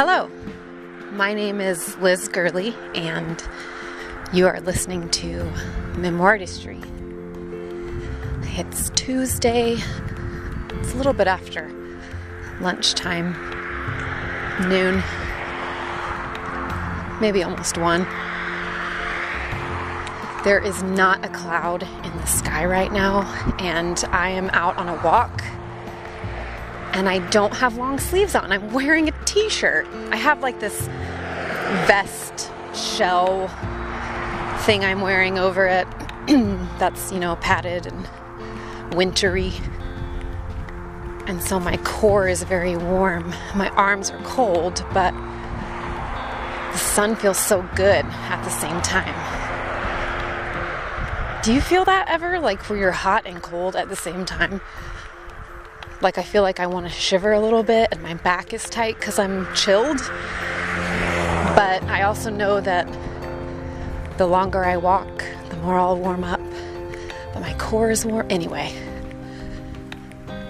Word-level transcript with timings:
Hello, 0.00 0.30
my 1.10 1.34
name 1.34 1.60
is 1.60 1.96
Liz 1.96 2.28
Gurley, 2.28 2.72
and 2.94 3.42
you 4.32 4.46
are 4.46 4.60
listening 4.60 5.08
to 5.08 5.42
Memoirtistry. 5.94 6.78
It's 8.56 8.90
Tuesday, 8.90 9.72
it's 9.72 10.92
a 10.92 10.96
little 10.96 11.12
bit 11.12 11.26
after 11.26 11.68
lunchtime, 12.60 13.32
noon, 14.68 15.02
maybe 17.20 17.42
almost 17.42 17.76
one. 17.76 18.04
There 20.44 20.60
is 20.64 20.80
not 20.84 21.24
a 21.24 21.28
cloud 21.28 21.82
in 21.82 22.16
the 22.18 22.26
sky 22.26 22.64
right 22.66 22.92
now, 22.92 23.22
and 23.58 23.98
I 24.12 24.28
am 24.28 24.48
out 24.50 24.76
on 24.76 24.88
a 24.88 25.02
walk 25.02 25.42
and 26.98 27.08
I 27.08 27.20
don't 27.30 27.54
have 27.54 27.76
long 27.76 28.00
sleeves 28.00 28.34
on. 28.34 28.50
I'm 28.50 28.72
wearing 28.72 29.08
a 29.08 29.12
t 29.24 29.48
shirt. 29.48 29.86
I 30.10 30.16
have 30.16 30.40
like 30.40 30.58
this 30.58 30.88
vest 31.86 32.50
shell 32.74 33.46
thing 34.62 34.84
I'm 34.84 35.00
wearing 35.00 35.38
over 35.38 35.64
it 35.68 35.86
that's, 36.80 37.12
you 37.12 37.20
know, 37.20 37.36
padded 37.36 37.86
and 37.86 38.96
wintry. 38.96 39.52
And 41.28 41.40
so 41.40 41.60
my 41.60 41.76
core 41.78 42.26
is 42.26 42.42
very 42.42 42.76
warm. 42.76 43.32
My 43.54 43.68
arms 43.76 44.10
are 44.10 44.20
cold, 44.24 44.84
but 44.92 45.12
the 46.72 46.78
sun 46.78 47.14
feels 47.14 47.38
so 47.38 47.62
good 47.76 48.04
at 48.06 48.42
the 48.42 48.50
same 48.50 48.82
time. 48.82 49.14
Do 51.44 51.54
you 51.54 51.60
feel 51.60 51.84
that 51.84 52.08
ever? 52.08 52.40
Like 52.40 52.60
where 52.68 52.76
you're 52.76 52.90
hot 52.90 53.24
and 53.24 53.40
cold 53.40 53.76
at 53.76 53.88
the 53.88 53.94
same 53.94 54.24
time? 54.24 54.60
Like 56.00 56.16
I 56.16 56.22
feel 56.22 56.42
like 56.42 56.60
I 56.60 56.66
want 56.66 56.86
to 56.86 56.92
shiver 56.92 57.32
a 57.32 57.40
little 57.40 57.64
bit 57.64 57.88
and 57.90 58.00
my 58.02 58.14
back 58.14 58.52
is 58.52 58.64
tight 58.70 58.96
because 58.98 59.18
I'm 59.18 59.52
chilled. 59.54 59.98
But 61.56 61.82
I 61.84 62.02
also 62.02 62.30
know 62.30 62.60
that 62.60 62.86
the 64.16 64.26
longer 64.26 64.64
I 64.64 64.76
walk, 64.76 65.24
the 65.50 65.56
more 65.56 65.76
I'll 65.76 65.96
warm 65.96 66.22
up. 66.22 66.40
But 67.34 67.40
my 67.40 67.52
core 67.54 67.90
is 67.90 68.06
warm 68.06 68.28
anyway. 68.30 68.72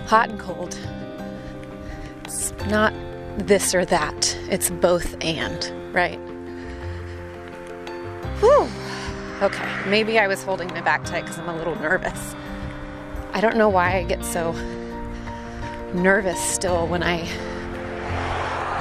Hot 0.07 0.29
and 0.29 0.39
cold. 0.39 0.79
It's 2.25 2.53
not 2.67 2.93
this 3.39 3.75
or 3.75 3.87
that, 3.87 4.37
it's 4.51 4.69
both 4.69 5.17
and, 5.23 5.95
right? 5.95 6.19
Whew. 8.41 8.69
Okay, 9.41 9.69
maybe 9.87 10.19
I 10.19 10.27
was 10.27 10.43
holding 10.43 10.69
my 10.69 10.81
back 10.81 11.05
tight 11.05 11.23
because 11.23 11.39
I'm 11.39 11.49
a 11.49 11.57
little 11.57 11.77
nervous. 11.77 12.35
I 13.33 13.41
don't 13.41 13.57
know 13.57 13.69
why 13.69 13.97
I 13.97 14.03
get 14.03 14.25
so 14.25 14.53
nervous 15.95 16.41
still 16.41 16.87
when 16.87 17.03
I 17.03 17.21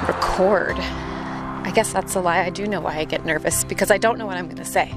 record. 0.06 0.76
I 0.78 1.72
guess 1.74 1.92
that's 1.92 2.14
a 2.14 2.20
lie. 2.20 2.40
I 2.40 2.50
do 2.50 2.66
know 2.66 2.80
why 2.80 2.96
I 2.96 3.04
get 3.04 3.24
nervous 3.24 3.64
because 3.64 3.90
I 3.90 3.98
don't 3.98 4.18
know 4.18 4.26
what 4.26 4.36
I'm 4.36 4.46
going 4.46 4.56
to 4.56 4.64
say. 4.64 4.94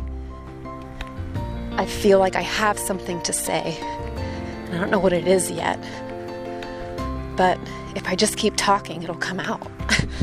I 1.74 1.86
feel 1.86 2.20
like 2.20 2.36
I 2.36 2.42
have 2.42 2.78
something 2.78 3.22
to 3.24 3.34
say. 3.34 3.78
and 3.80 4.76
I 4.76 4.80
don't 4.80 4.92
know 4.92 5.00
what 5.00 5.14
it 5.14 5.28
is 5.28 5.50
yet. 5.50 5.80
But 7.36 7.58
if 7.96 8.08
I 8.08 8.16
just 8.16 8.38
keep 8.38 8.56
talking, 8.56 9.04
it'll 9.04 9.16
come 9.16 9.40
out. 9.40 9.70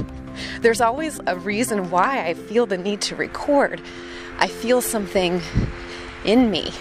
There's 0.60 0.80
always 0.80 1.20
a 1.26 1.36
reason 1.36 1.90
why 1.90 2.26
I 2.26 2.34
feel 2.34 2.66
the 2.66 2.78
need 2.78 3.00
to 3.02 3.16
record. 3.16 3.80
I 4.38 4.46
feel 4.46 4.80
something 4.80 5.40
in 6.24 6.50
me. 6.50 6.72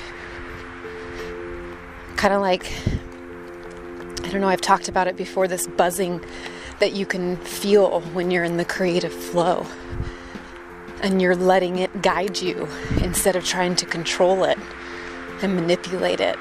Kind 2.16 2.34
of 2.34 2.42
like 2.42 2.72
I 4.28 4.30
don't 4.30 4.42
know, 4.42 4.50
I've 4.50 4.60
talked 4.60 4.90
about 4.90 5.08
it 5.08 5.16
before 5.16 5.48
this 5.48 5.68
buzzing 5.68 6.22
that 6.80 6.92
you 6.92 7.06
can 7.06 7.38
feel 7.38 8.02
when 8.02 8.30
you're 8.30 8.44
in 8.44 8.58
the 8.58 8.66
creative 8.66 9.14
flow 9.14 9.66
and 11.02 11.22
you're 11.22 11.34
letting 11.34 11.78
it 11.78 12.02
guide 12.02 12.42
you 12.42 12.68
instead 13.02 13.38
of 13.38 13.46
trying 13.46 13.78
to 13.78 13.86
control 13.86 14.44
it 14.44 14.58
and 15.42 15.56
manipulate 15.56 16.20
it. 16.20 16.36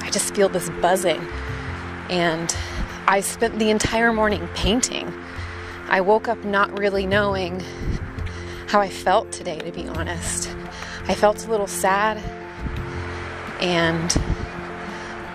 I 0.00 0.10
just 0.10 0.34
feel 0.34 0.48
this 0.48 0.68
buzzing 0.80 1.24
and 2.10 2.52
I 3.06 3.20
spent 3.20 3.60
the 3.60 3.70
entire 3.70 4.12
morning 4.12 4.48
painting. 4.56 5.14
I 5.90 6.00
woke 6.00 6.26
up 6.26 6.42
not 6.42 6.76
really 6.76 7.06
knowing 7.06 7.62
how 8.66 8.80
I 8.80 8.88
felt 8.88 9.30
today, 9.30 9.60
to 9.60 9.70
be 9.70 9.86
honest. 9.86 10.52
I 11.06 11.14
felt 11.14 11.46
a 11.46 11.50
little 11.50 11.68
sad 11.68 12.18
and 13.60 14.12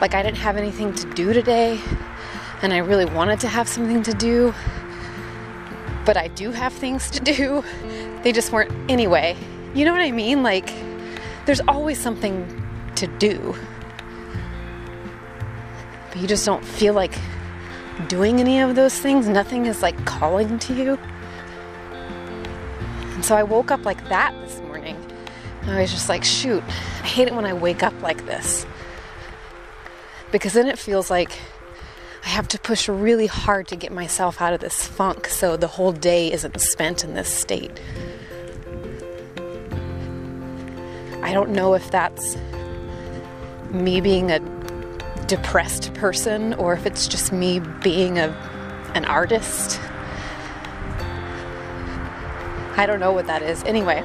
like 0.02 0.14
I 0.14 0.22
didn't 0.22 0.38
have 0.38 0.58
anything 0.58 0.94
to 0.94 1.14
do 1.14 1.34
today 1.34 1.80
and 2.62 2.74
I 2.74 2.78
really 2.78 3.06
wanted 3.06 3.40
to 3.42 3.48
have 3.48 3.68
something 3.68 4.04
to 4.04 4.14
do. 4.14 4.54
But 6.06 6.18
I 6.18 6.28
do 6.30 6.52
have 6.52 6.74
things 6.74 7.10
to 7.12 7.20
do. 7.20 7.64
They 8.24 8.32
just 8.32 8.52
weren't 8.52 8.72
anyway. 8.90 9.36
You 9.74 9.86
know 9.86 9.92
what 9.92 10.02
I 10.02 10.12
mean? 10.12 10.44
Like 10.44 10.72
there's 11.46 11.62
always 11.62 12.00
something 12.00 12.46
to 12.96 13.08
do. 13.08 13.56
But 16.10 16.22
you 16.22 16.28
just 16.28 16.46
don't 16.46 16.64
feel 16.64 16.94
like 16.94 17.18
doing 18.08 18.40
any 18.40 18.60
of 18.60 18.76
those 18.76 18.98
things. 18.98 19.28
Nothing 19.28 19.66
is 19.66 19.82
like 19.82 20.06
calling 20.06 20.60
to 20.60 20.74
you. 20.74 21.00
And 23.14 23.26
so 23.26 23.36
I 23.36 23.44
woke 23.44 23.72
up 23.72 23.84
like 23.86 24.08
that 24.10 24.34
this 24.42 24.60
morning. 24.62 24.96
I 25.64 25.82
was 25.82 25.92
just 25.92 26.08
like, 26.08 26.24
shoot, 26.24 26.64
I 26.64 27.08
hate 27.08 27.28
it 27.28 27.34
when 27.34 27.46
I 27.46 27.52
wake 27.52 27.84
up 27.84 28.00
like 28.02 28.26
this 28.26 28.66
because 30.32 30.54
then 30.54 30.68
it 30.68 30.78
feels 30.78 31.10
like 31.10 31.32
I 32.26 32.30
have 32.30 32.48
to 32.50 32.60
push 32.60 32.90
really 32.90 33.28
hard 33.28 33.68
to 33.70 33.76
get 33.76 33.92
myself 33.92 34.42
out 34.42 34.54
of 34.54 34.60
this 34.60 34.86
funk 34.86 35.28
so 35.28 35.56
the 35.56 35.68
whole 35.68 35.92
day 35.92 36.32
isn't 36.32 36.60
spent 36.60 37.04
in 37.04 37.14
this 37.14 37.32
state. 37.32 37.80
I 41.22 41.34
don't 41.34 41.52
know 41.52 41.74
if 41.74 41.90
that's 41.92 42.38
me 43.72 44.02
being 44.02 44.32
a 44.32 44.40
depressed 45.28 45.94
person 45.94 46.54
or 46.56 46.74
if 46.74 46.86
it's 46.86 47.08
just 47.08 47.32
me 47.32 47.60
being 47.60 48.18
a 48.18 48.30
an 48.94 49.06
artist. 49.06 49.80
I 52.78 52.86
don't 52.86 53.00
know 53.00 53.12
what 53.12 53.28
that 53.28 53.42
is. 53.42 53.64
Anyway, 53.64 54.02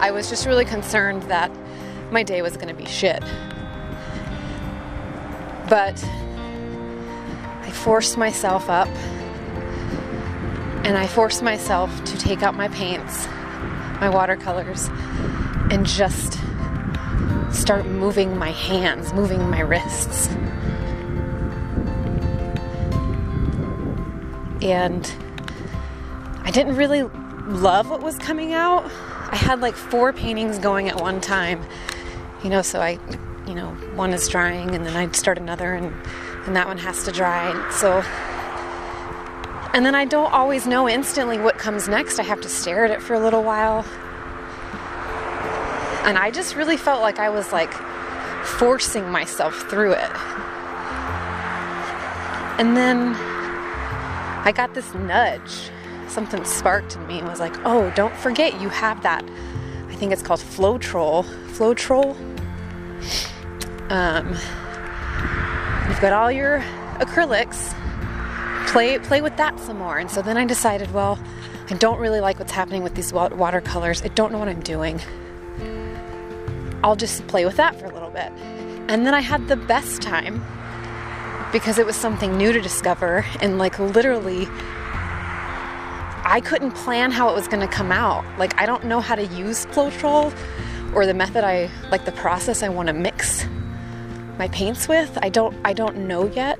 I 0.00 0.10
was 0.12 0.28
just 0.28 0.46
really 0.46 0.64
concerned 0.64 1.22
that 1.24 1.50
my 2.10 2.22
day 2.22 2.42
was 2.42 2.56
going 2.56 2.68
to 2.68 2.74
be 2.74 2.86
shit. 2.86 3.22
But 5.74 6.04
I 6.04 7.70
forced 7.72 8.16
myself 8.16 8.70
up 8.70 8.86
and 10.86 10.96
I 10.96 11.08
forced 11.08 11.42
myself 11.42 12.04
to 12.04 12.16
take 12.16 12.44
out 12.44 12.54
my 12.54 12.68
paints, 12.68 13.26
my 14.00 14.08
watercolors, 14.08 14.88
and 15.72 15.84
just 15.84 16.38
start 17.50 17.86
moving 17.86 18.38
my 18.38 18.52
hands, 18.52 19.12
moving 19.14 19.50
my 19.50 19.62
wrists. 19.62 20.28
And 24.62 25.12
I 26.44 26.52
didn't 26.52 26.76
really 26.76 27.02
love 27.02 27.90
what 27.90 28.00
was 28.00 28.16
coming 28.18 28.52
out. 28.52 28.84
I 29.32 29.34
had 29.34 29.60
like 29.60 29.74
four 29.74 30.12
paintings 30.12 30.60
going 30.60 30.88
at 30.88 31.00
one 31.00 31.20
time, 31.20 31.66
you 32.44 32.50
know, 32.50 32.62
so 32.62 32.80
I 32.80 33.00
you 33.46 33.54
know, 33.54 33.70
one 33.94 34.12
is 34.12 34.28
drying 34.28 34.74
and 34.74 34.86
then 34.86 34.96
I'd 34.96 35.14
start 35.14 35.38
another 35.38 35.74
and, 35.74 35.92
and 36.46 36.56
that 36.56 36.66
one 36.66 36.78
has 36.78 37.04
to 37.04 37.12
dry. 37.12 37.52
So, 37.70 38.02
and 39.74 39.84
then 39.84 39.94
I 39.94 40.04
don't 40.04 40.32
always 40.32 40.66
know 40.66 40.88
instantly 40.88 41.38
what 41.38 41.58
comes 41.58 41.88
next. 41.88 42.18
I 42.18 42.22
have 42.22 42.40
to 42.42 42.48
stare 42.48 42.84
at 42.84 42.90
it 42.90 43.02
for 43.02 43.14
a 43.14 43.20
little 43.20 43.42
while. 43.42 43.84
And 46.06 46.18
I 46.18 46.30
just 46.30 46.54
really 46.54 46.76
felt 46.76 47.02
like 47.02 47.18
I 47.18 47.28
was 47.28 47.52
like 47.52 47.72
forcing 48.44 49.10
myself 49.10 49.68
through 49.68 49.92
it. 49.92 50.10
And 52.58 52.76
then 52.76 53.14
I 53.16 54.52
got 54.54 54.74
this 54.74 54.94
nudge. 54.94 55.70
Something 56.08 56.44
sparked 56.44 56.96
in 56.96 57.06
me 57.06 57.18
and 57.18 57.28
was 57.28 57.40
like, 57.40 57.54
oh, 57.64 57.90
don't 57.96 58.14
forget 58.16 58.60
you 58.60 58.68
have 58.68 59.02
that. 59.02 59.24
I 59.88 59.94
think 59.96 60.12
it's 60.12 60.22
called 60.22 60.40
Floetrol. 60.40 61.24
Flow 61.50 61.74
Troll 61.74 62.16
um, 63.90 64.28
you've 65.88 66.00
got 66.00 66.12
all 66.12 66.30
your 66.30 66.60
acrylics. 67.00 67.74
Play 68.68 68.98
play 68.98 69.20
with 69.20 69.36
that 69.36 69.58
some 69.60 69.78
more. 69.78 69.98
And 69.98 70.10
so 70.10 70.22
then 70.22 70.36
I 70.36 70.44
decided, 70.44 70.92
well, 70.92 71.18
I 71.70 71.74
don't 71.74 71.98
really 71.98 72.20
like 72.20 72.38
what's 72.38 72.52
happening 72.52 72.82
with 72.82 72.94
these 72.94 73.12
watercolors. 73.12 74.02
I 74.02 74.08
don't 74.08 74.32
know 74.32 74.38
what 74.38 74.48
I'm 74.48 74.62
doing. 74.62 75.00
I'll 76.82 76.96
just 76.96 77.26
play 77.26 77.44
with 77.46 77.56
that 77.56 77.78
for 77.78 77.86
a 77.86 77.92
little 77.92 78.10
bit. 78.10 78.30
And 78.88 79.06
then 79.06 79.14
I 79.14 79.20
had 79.20 79.48
the 79.48 79.56
best 79.56 80.02
time 80.02 80.44
because 81.52 81.78
it 81.78 81.86
was 81.86 81.96
something 81.96 82.36
new 82.36 82.52
to 82.52 82.60
discover 82.60 83.24
and 83.40 83.58
like 83.58 83.78
literally 83.78 84.46
I 86.26 86.42
couldn't 86.44 86.72
plan 86.72 87.10
how 87.12 87.30
it 87.30 87.34
was 87.34 87.48
going 87.48 87.60
to 87.60 87.72
come 87.72 87.92
out. 87.92 88.24
Like 88.38 88.60
I 88.60 88.66
don't 88.66 88.84
know 88.84 89.00
how 89.00 89.14
to 89.14 89.24
use 89.24 89.66
Floetrol 89.66 90.36
or 90.94 91.06
the 91.06 91.14
method 91.14 91.44
I 91.44 91.70
like 91.90 92.04
the 92.04 92.12
process 92.12 92.62
I 92.62 92.68
want 92.68 92.88
to 92.88 92.92
mix 92.92 93.46
my 94.38 94.48
paints 94.48 94.88
with. 94.88 95.18
I 95.22 95.28
don't 95.28 95.56
I 95.64 95.72
don't 95.72 96.08
know 96.08 96.26
yet. 96.26 96.58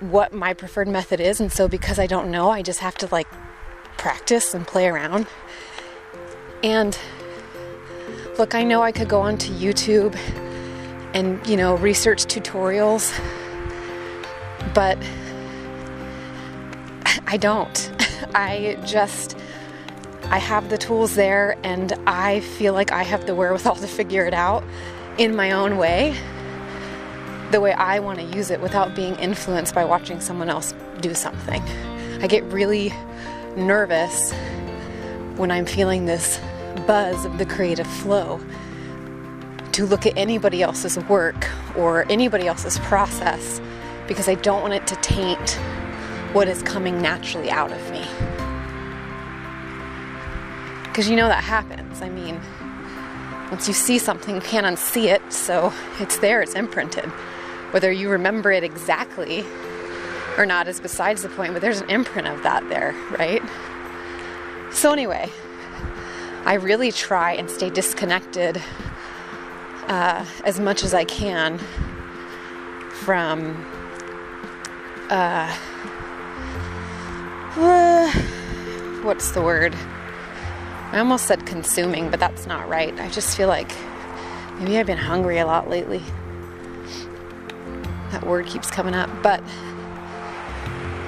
what 0.00 0.32
my 0.32 0.54
preferred 0.54 0.88
method 0.88 1.20
is. 1.20 1.40
And 1.40 1.52
so, 1.52 1.68
because 1.68 1.98
I 1.98 2.06
don't 2.06 2.30
know, 2.30 2.50
I 2.50 2.62
just 2.62 2.80
have 2.80 2.96
to 2.98 3.08
like 3.12 3.28
practice 3.98 4.54
and 4.54 4.66
play 4.66 4.88
around. 4.88 5.26
And 6.62 6.98
look, 8.38 8.54
I 8.54 8.64
know 8.64 8.82
I 8.82 8.92
could 8.92 9.08
go 9.08 9.20
onto 9.20 9.52
YouTube 9.52 10.16
and, 11.14 11.44
you 11.46 11.56
know, 11.56 11.76
research 11.76 12.24
tutorials, 12.24 13.12
but 14.74 14.96
I 17.26 17.36
don't. 17.36 17.90
I 18.34 18.78
just 18.84 19.36
I 20.24 20.38
have 20.38 20.70
the 20.70 20.78
tools 20.78 21.14
there 21.14 21.56
and 21.64 21.92
I 22.06 22.40
feel 22.40 22.72
like 22.72 22.92
I 22.92 23.02
have 23.02 23.26
the 23.26 23.34
wherewithal 23.34 23.76
to 23.76 23.86
figure 23.86 24.24
it 24.24 24.34
out 24.34 24.62
in 25.20 25.36
my 25.36 25.52
own 25.52 25.76
way, 25.76 26.16
the 27.50 27.60
way 27.60 27.74
I 27.74 27.98
want 27.98 28.18
to 28.20 28.24
use 28.24 28.50
it 28.50 28.58
without 28.62 28.96
being 28.96 29.14
influenced 29.16 29.74
by 29.74 29.84
watching 29.84 30.18
someone 30.18 30.48
else 30.48 30.72
do 31.02 31.12
something. 31.12 31.62
I 32.22 32.26
get 32.26 32.42
really 32.44 32.90
nervous 33.54 34.32
when 35.36 35.50
I'm 35.50 35.66
feeling 35.66 36.06
this 36.06 36.40
buzz 36.86 37.26
of 37.26 37.36
the 37.36 37.44
creative 37.44 37.86
flow 37.86 38.40
to 39.72 39.84
look 39.84 40.06
at 40.06 40.16
anybody 40.16 40.62
else's 40.62 40.96
work 41.00 41.50
or 41.76 42.10
anybody 42.10 42.46
else's 42.46 42.78
process 42.78 43.60
because 44.08 44.26
I 44.26 44.36
don't 44.36 44.62
want 44.62 44.72
it 44.72 44.86
to 44.86 44.96
taint 44.96 45.50
what 46.32 46.48
is 46.48 46.62
coming 46.62 47.02
naturally 47.02 47.50
out 47.50 47.72
of 47.72 47.90
me. 47.90 48.06
Because 50.84 51.10
you 51.10 51.16
know 51.16 51.28
that 51.28 51.44
happens. 51.44 52.00
I 52.00 52.08
mean, 52.08 52.40
once 53.50 53.66
you 53.66 53.74
see 53.74 53.98
something, 53.98 54.36
you 54.36 54.40
can't 54.40 54.64
unsee 54.64 55.06
it, 55.06 55.32
so 55.32 55.72
it's 55.98 56.18
there, 56.18 56.40
it's 56.40 56.54
imprinted. 56.54 57.06
Whether 57.72 57.90
you 57.90 58.08
remember 58.08 58.52
it 58.52 58.62
exactly 58.62 59.44
or 60.38 60.46
not 60.46 60.68
is 60.68 60.80
besides 60.80 61.22
the 61.22 61.28
point, 61.28 61.52
but 61.52 61.60
there's 61.60 61.80
an 61.80 61.90
imprint 61.90 62.28
of 62.28 62.42
that 62.44 62.68
there, 62.68 62.94
right? 63.18 63.42
So, 64.72 64.92
anyway, 64.92 65.28
I 66.44 66.54
really 66.54 66.92
try 66.92 67.32
and 67.32 67.50
stay 67.50 67.70
disconnected 67.70 68.62
uh, 69.88 70.24
as 70.44 70.60
much 70.60 70.84
as 70.84 70.94
I 70.94 71.04
can 71.04 71.58
from. 72.92 73.66
Uh, 75.10 75.56
uh, 77.56 78.10
what's 79.02 79.32
the 79.32 79.42
word? 79.42 79.74
I 80.92 80.98
almost 80.98 81.26
said 81.26 81.46
consuming, 81.46 82.10
but 82.10 82.18
that's 82.18 82.46
not 82.46 82.68
right. 82.68 82.98
I 82.98 83.08
just 83.10 83.36
feel 83.36 83.46
like 83.46 83.70
maybe 84.58 84.76
I've 84.76 84.86
been 84.86 84.98
hungry 84.98 85.38
a 85.38 85.46
lot 85.46 85.70
lately. 85.70 86.02
That 88.10 88.26
word 88.26 88.46
keeps 88.46 88.70
coming 88.70 88.94
up. 88.94 89.08
But 89.22 89.40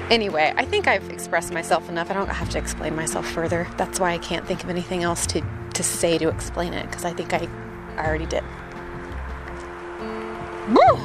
anyway, 0.09 0.53
I 0.55 0.63
think 0.63 0.87
I've 0.87 1.09
expressed 1.09 1.51
myself 1.51 1.89
enough. 1.89 2.09
I 2.09 2.13
don't 2.13 2.29
have 2.29 2.49
to 2.51 2.57
explain 2.57 2.95
myself 2.95 3.29
further. 3.29 3.67
That's 3.77 3.99
why 3.99 4.13
I 4.13 4.19
can't 4.19 4.47
think 4.47 4.63
of 4.63 4.69
anything 4.69 5.03
else 5.03 5.27
to, 5.27 5.41
to 5.73 5.83
say 5.83 6.17
to 6.17 6.29
explain 6.29 6.73
it, 6.73 6.85
because 6.85 7.03
I 7.03 7.11
think 7.11 7.33
I, 7.33 7.49
I 7.97 8.07
already 8.07 8.25
did. 8.25 8.43
Woo! 10.69 10.97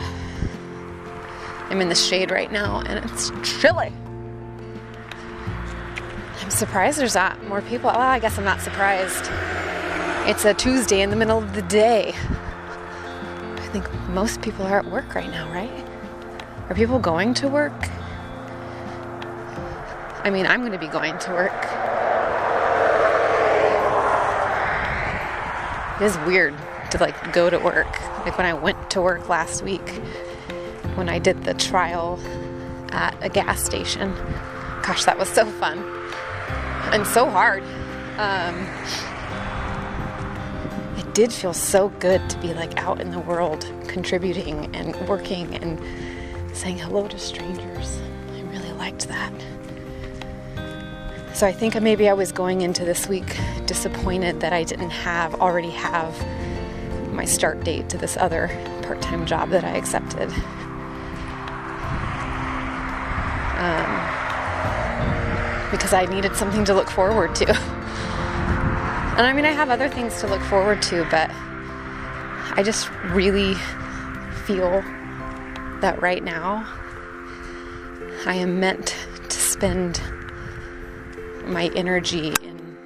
I'm 1.69 1.81
in 1.81 1.89
the 1.89 1.97
shade 1.97 2.31
right 2.31 2.53
now 2.53 2.81
and 2.87 3.05
it's 3.05 3.33
chilly. 3.43 3.93
I'm 6.49 6.53
surprised 6.53 6.99
there's 6.99 7.15
not 7.15 7.45
more 7.45 7.61
people. 7.61 7.91
Well, 7.91 8.01
I 8.01 8.19
guess 8.21 8.39
I'm 8.39 8.45
not 8.45 8.63
surprised. 8.63 9.29
It's 10.27 10.47
a 10.47 10.55
Tuesday 10.55 11.03
in 11.03 11.11
the 11.11 11.17
middle 11.17 11.37
of 11.37 11.53
the 11.53 11.61
day. 11.61 12.15
I 12.15 13.69
think 13.71 13.87
most 14.09 14.41
people 14.41 14.65
are 14.65 14.79
at 14.79 14.87
work 14.87 15.15
right 15.15 15.29
now, 15.29 15.47
right? 15.53 15.87
Are 16.71 16.75
people 16.75 17.01
going 17.01 17.35
to 17.35 17.49
work? 17.49 17.91
I 20.25 20.31
mean, 20.33 20.47
I'm 20.47 20.61
going 20.61 20.73
to 20.73 20.79
be 20.79 20.87
going 20.87 21.19
to 21.19 21.31
work. 21.33 21.53
It 26.01 26.05
is 26.07 26.17
weird 26.27 26.55
to 26.93 26.99
like 26.99 27.35
go 27.35 27.51
to 27.51 27.59
work. 27.59 28.01
Like 28.25 28.39
when 28.39 28.47
I 28.47 28.55
went 28.55 28.91
to 28.93 29.03
work 29.03 29.29
last 29.29 29.63
week, 29.63 29.87
when 30.95 31.11
I 31.11 31.19
did 31.19 31.45
the 31.45 31.53
trial 31.53 32.19
at 32.89 33.15
a 33.21 33.29
gas 33.29 33.63
station. 33.63 34.15
Gosh, 34.83 35.05
that 35.05 35.19
was 35.19 35.29
so 35.29 35.45
fun 35.45 35.98
and 36.93 37.07
so 37.07 37.29
hard. 37.29 37.63
Um, 38.19 38.67
it 40.99 41.15
did 41.15 41.33
feel 41.33 41.53
so 41.53 41.91
good 42.01 42.29
to 42.31 42.39
be 42.39 42.55
like 42.55 42.77
out 42.79 43.01
in 43.01 43.11
the 43.11 43.21
world, 43.21 43.71
contributing 43.87 44.75
and 44.75 44.97
working 45.09 45.55
and 45.57 45.81
saying 46.57 46.79
hello 46.79 47.07
to 47.09 47.19
strangers. 47.19 48.01
I 48.35 48.41
really 48.43 48.73
liked 48.73 49.07
that. 49.09 49.33
So 51.35 51.47
I 51.47 51.53
think 51.53 51.81
maybe 51.81 52.09
I 52.09 52.15
was 52.15 52.33
going 52.33 52.63
into 52.63 52.85
this 52.85 53.07
week 53.09 53.39
disappointed 53.67 54.41
that 54.41 54.53
I 54.53 54.65
didn't 54.65 54.91
have 54.91 55.41
already 55.41 55.71
have 55.71 56.13
my 57.13 57.25
start 57.25 57.63
date 57.63 57.89
to 57.91 57.99
this 57.99 58.17
other 58.17 58.49
part-time 58.83 59.27
job 59.27 59.51
that 59.51 59.63
I 59.63 59.77
accepted. 59.77 60.33
Because 65.71 65.93
I 65.93 66.07
needed 66.07 66.35
something 66.37 66.65
to 66.67 66.75
look 66.75 66.91
forward 66.91 67.35
to. 67.37 67.49
And 69.19 69.27
I 69.27 69.33
mean, 69.33 69.45
I 69.45 69.51
have 69.51 69.69
other 69.69 69.89
things 69.89 70.21
to 70.21 70.29
look 70.29 70.43
forward 70.43 70.81
to, 70.83 71.05
but 71.11 71.31
I 72.57 72.63
just 72.65 72.91
really 73.07 73.55
feel 74.47 74.83
that 75.81 76.01
right 76.01 76.23
now 76.23 76.67
I 78.27 78.35
am 78.35 78.61
meant 78.61 78.97
to 79.29 79.39
spend 79.39 80.01
my 81.45 81.71
energy 81.75 82.35
in 82.43 82.77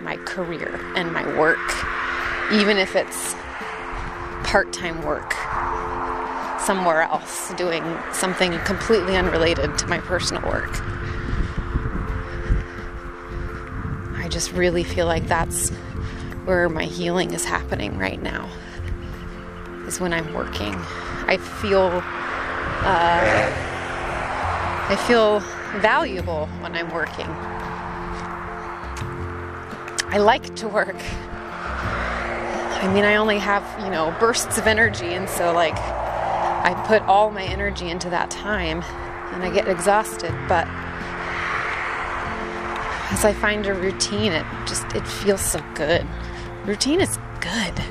my 0.00 0.16
career 0.18 0.80
and 0.96 1.12
my 1.12 1.26
work, 1.38 1.58
even 2.52 2.76
if 2.76 2.94
it's 2.94 3.34
part 4.44 4.72
time 4.72 5.02
work 5.02 5.32
somewhere 6.60 7.02
else, 7.02 7.52
doing 7.54 7.82
something 8.12 8.58
completely 8.60 9.16
unrelated 9.16 9.76
to 9.78 9.86
my 9.86 9.98
personal 10.00 10.42
work. 10.48 10.78
Just 14.44 14.56
really 14.56 14.84
feel 14.84 15.06
like 15.06 15.26
that's 15.26 15.70
where 16.44 16.68
my 16.68 16.84
healing 16.84 17.32
is 17.32 17.46
happening 17.46 17.96
right 17.96 18.20
now, 18.20 18.46
is 19.86 19.98
when 20.00 20.12
I'm 20.12 20.34
working. 20.34 20.74
I 21.26 21.38
feel. 21.38 22.02
Uh, 22.84 23.60
I 24.86 24.96
feel 25.06 25.40
valuable 25.80 26.44
when 26.60 26.74
I'm 26.74 26.90
working. 26.92 27.24
I 30.12 30.18
like 30.18 30.54
to 30.56 30.68
work. 30.68 30.96
I 32.82 32.92
mean, 32.92 33.04
I 33.04 33.16
only 33.16 33.38
have, 33.38 33.64
you 33.82 33.88
know, 33.90 34.14
bursts 34.20 34.58
of 34.58 34.66
energy, 34.66 35.14
and 35.14 35.26
so, 35.26 35.54
like, 35.54 35.78
I 35.78 36.74
put 36.86 37.00
all 37.02 37.30
my 37.30 37.44
energy 37.44 37.88
into 37.88 38.10
that 38.10 38.30
time 38.30 38.82
and 39.32 39.42
I 39.42 39.50
get 39.50 39.68
exhausted, 39.68 40.34
but 40.48 40.68
as 43.14 43.24
I 43.24 43.32
find 43.32 43.64
a 43.68 43.72
routine, 43.72 44.32
it 44.32 44.44
just 44.66 44.84
it 44.92 45.06
feels 45.06 45.40
so 45.40 45.62
good. 45.74 46.04
Routine 46.64 47.00
is 47.00 47.16
good. 47.40 47.72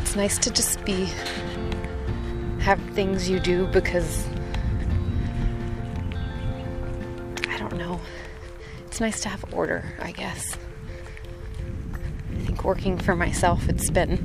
it's 0.00 0.16
nice 0.16 0.38
to 0.38 0.50
just 0.50 0.84
be 0.84 1.08
have 2.58 2.80
things 2.94 3.30
you 3.30 3.38
do 3.38 3.68
because 3.68 4.26
I 7.48 7.56
don't 7.58 7.76
know. 7.76 8.00
It's 8.88 8.98
nice 8.98 9.20
to 9.20 9.28
have 9.28 9.44
order, 9.54 9.84
I 10.00 10.10
guess. 10.10 10.56
I 11.94 12.38
think 12.40 12.64
working 12.64 12.98
for 12.98 13.14
myself, 13.14 13.68
it's 13.68 13.88
been 13.88 14.18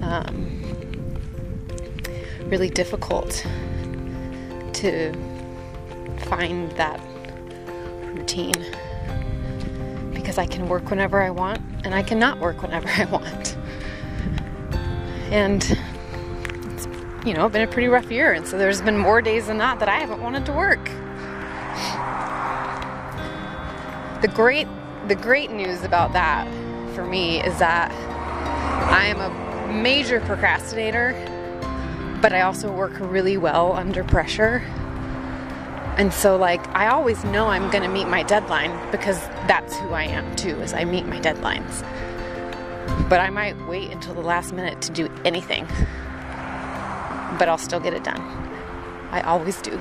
um, 0.00 0.58
really 2.46 2.70
difficult 2.70 3.44
to 4.78 5.12
find 6.26 6.70
that 6.72 7.00
routine 8.14 8.54
because 10.14 10.38
I 10.38 10.46
can 10.46 10.68
work 10.68 10.88
whenever 10.88 11.20
I 11.20 11.30
want 11.30 11.60
and 11.84 11.94
I 11.94 12.02
cannot 12.02 12.38
work 12.38 12.62
whenever 12.62 12.88
I 12.88 13.04
want. 13.06 13.56
And 15.32 15.62
it's, 16.72 16.86
you 17.26 17.34
know, 17.34 17.48
been 17.48 17.62
a 17.62 17.70
pretty 17.70 17.88
rough 17.88 18.08
year, 18.10 18.32
and 18.32 18.46
so 18.46 18.56
there's 18.56 18.80
been 18.80 18.96
more 18.96 19.20
days 19.20 19.48
than 19.48 19.58
not 19.58 19.80
that 19.80 19.88
I 19.88 19.98
haven't 19.98 20.22
wanted 20.22 20.46
to 20.46 20.52
work. 20.52 20.84
The 24.22 24.28
great 24.28 24.68
the 25.08 25.16
great 25.16 25.50
news 25.50 25.82
about 25.82 26.12
that 26.12 26.46
for 26.94 27.04
me 27.04 27.42
is 27.42 27.58
that 27.58 27.90
I 28.92 29.06
am 29.06 29.20
a 29.20 29.72
major 29.72 30.20
procrastinator 30.20 31.12
but 32.20 32.32
I 32.32 32.42
also 32.42 32.72
work 32.72 32.92
really 32.98 33.36
well 33.36 33.72
under 33.72 34.04
pressure. 34.04 34.62
And 35.96 36.12
so 36.12 36.36
like 36.36 36.66
I 36.76 36.88
always 36.88 37.24
know 37.24 37.48
I'm 37.48 37.70
to 37.70 37.88
meet 37.88 38.08
my 38.08 38.22
deadline 38.22 38.90
because 38.90 39.20
that's 39.46 39.76
who 39.76 39.90
I 39.90 40.04
am 40.04 40.34
too, 40.36 40.60
is 40.60 40.72
I 40.72 40.84
meet 40.84 41.06
my 41.06 41.20
deadlines. 41.20 41.84
But 43.08 43.20
I 43.20 43.30
might 43.30 43.56
wait 43.66 43.90
until 43.90 44.14
the 44.14 44.22
last 44.22 44.52
minute 44.52 44.80
to 44.82 44.92
do 44.92 45.08
anything. 45.24 45.66
but 47.38 47.48
I'll 47.48 47.58
still 47.58 47.80
get 47.80 47.94
it 47.94 48.04
done. 48.04 48.20
I 49.10 49.22
always 49.22 49.60
do. 49.62 49.78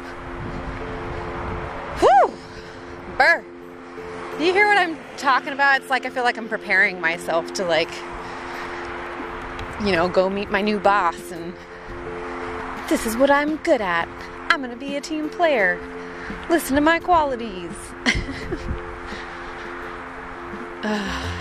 Whew! 2.00 2.34
Burr! 3.18 3.44
Do 4.38 4.44
you 4.46 4.54
hear 4.54 4.68
what 4.68 4.78
I'm 4.78 4.98
talking 5.18 5.54
about? 5.54 5.82
It's 5.82 5.90
like 5.90 6.06
I 6.06 6.10
feel 6.10 6.24
like 6.24 6.38
I'm 6.38 6.48
preparing 6.48 7.02
myself 7.02 7.54
to, 7.54 7.66
like, 7.66 7.90
you 9.84 9.92
know, 9.92 10.08
go 10.08 10.30
meet 10.30 10.52
my 10.52 10.62
new 10.62 10.80
boss 10.80 11.32
and 11.32 11.54
this 12.90 13.06
is 13.06 13.18
what 13.18 13.30
I'm 13.30 13.58
good 13.58 13.82
at. 13.82 14.08
I'm 14.50 14.62
gonna 14.62 14.76
be 14.76 14.96
a 14.96 15.02
team 15.02 15.30
player. 15.30 15.80
Listen 16.50 16.76
to 16.76 16.82
my 16.82 17.00
qualities. 17.00 17.72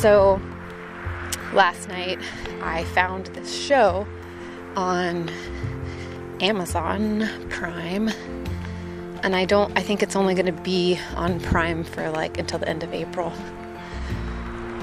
So, 0.00 0.40
last 1.52 1.90
night 1.90 2.18
I 2.62 2.84
found 2.84 3.26
this 3.26 3.54
show 3.54 4.06
on 4.74 5.30
Amazon 6.40 7.28
Prime. 7.50 8.08
And 9.22 9.36
I 9.36 9.44
don't, 9.44 9.76
I 9.76 9.82
think 9.82 10.02
it's 10.02 10.16
only 10.16 10.32
going 10.34 10.46
to 10.46 10.62
be 10.62 10.98
on 11.16 11.38
Prime 11.40 11.84
for 11.84 12.08
like 12.10 12.38
until 12.38 12.58
the 12.58 12.66
end 12.66 12.82
of 12.82 12.94
April. 12.94 13.30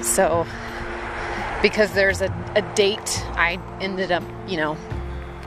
So, 0.04 0.46
because 1.62 1.92
there's 1.94 2.22
a, 2.22 2.34
a 2.56 2.62
date, 2.76 3.24
I 3.32 3.60
ended 3.82 4.12
up, 4.12 4.24
you 4.48 4.58
know, 4.58 4.78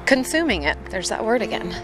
consuming 0.06 0.64
it. 0.64 0.76
There's 0.90 1.08
that 1.08 1.24
word 1.24 1.42
again. 1.42 1.74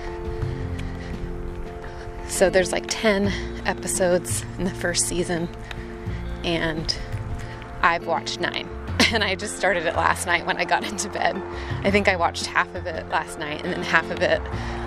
So, 2.29 2.51
there's 2.51 2.73
like 2.73 2.87
10 2.89 3.29
episodes 3.67 4.45
in 4.59 4.65
the 4.65 4.71
first 4.71 5.07
season. 5.07 5.49
And 6.43 6.97
I've 7.83 8.07
watched 8.07 8.41
nine. 8.41 8.69
And 9.13 9.23
I 9.23 9.37
just 9.37 9.57
started 9.57 9.87
it 9.87 9.95
last 9.95 10.27
night 10.27 10.47
when 10.47 10.57
I 10.57 10.65
got 10.65 10.83
into 10.83 11.09
bed. 11.09 11.41
I 11.85 11.93
think 11.93 12.09
I 12.09 12.17
watched 12.17 12.47
half 12.47 12.75
of 12.75 12.87
it 12.87 13.09
last 13.09 13.39
night, 13.39 13.63
and 13.63 13.73
then 13.73 13.85
half 13.85 14.11
of 14.11 14.21
it 14.21 14.41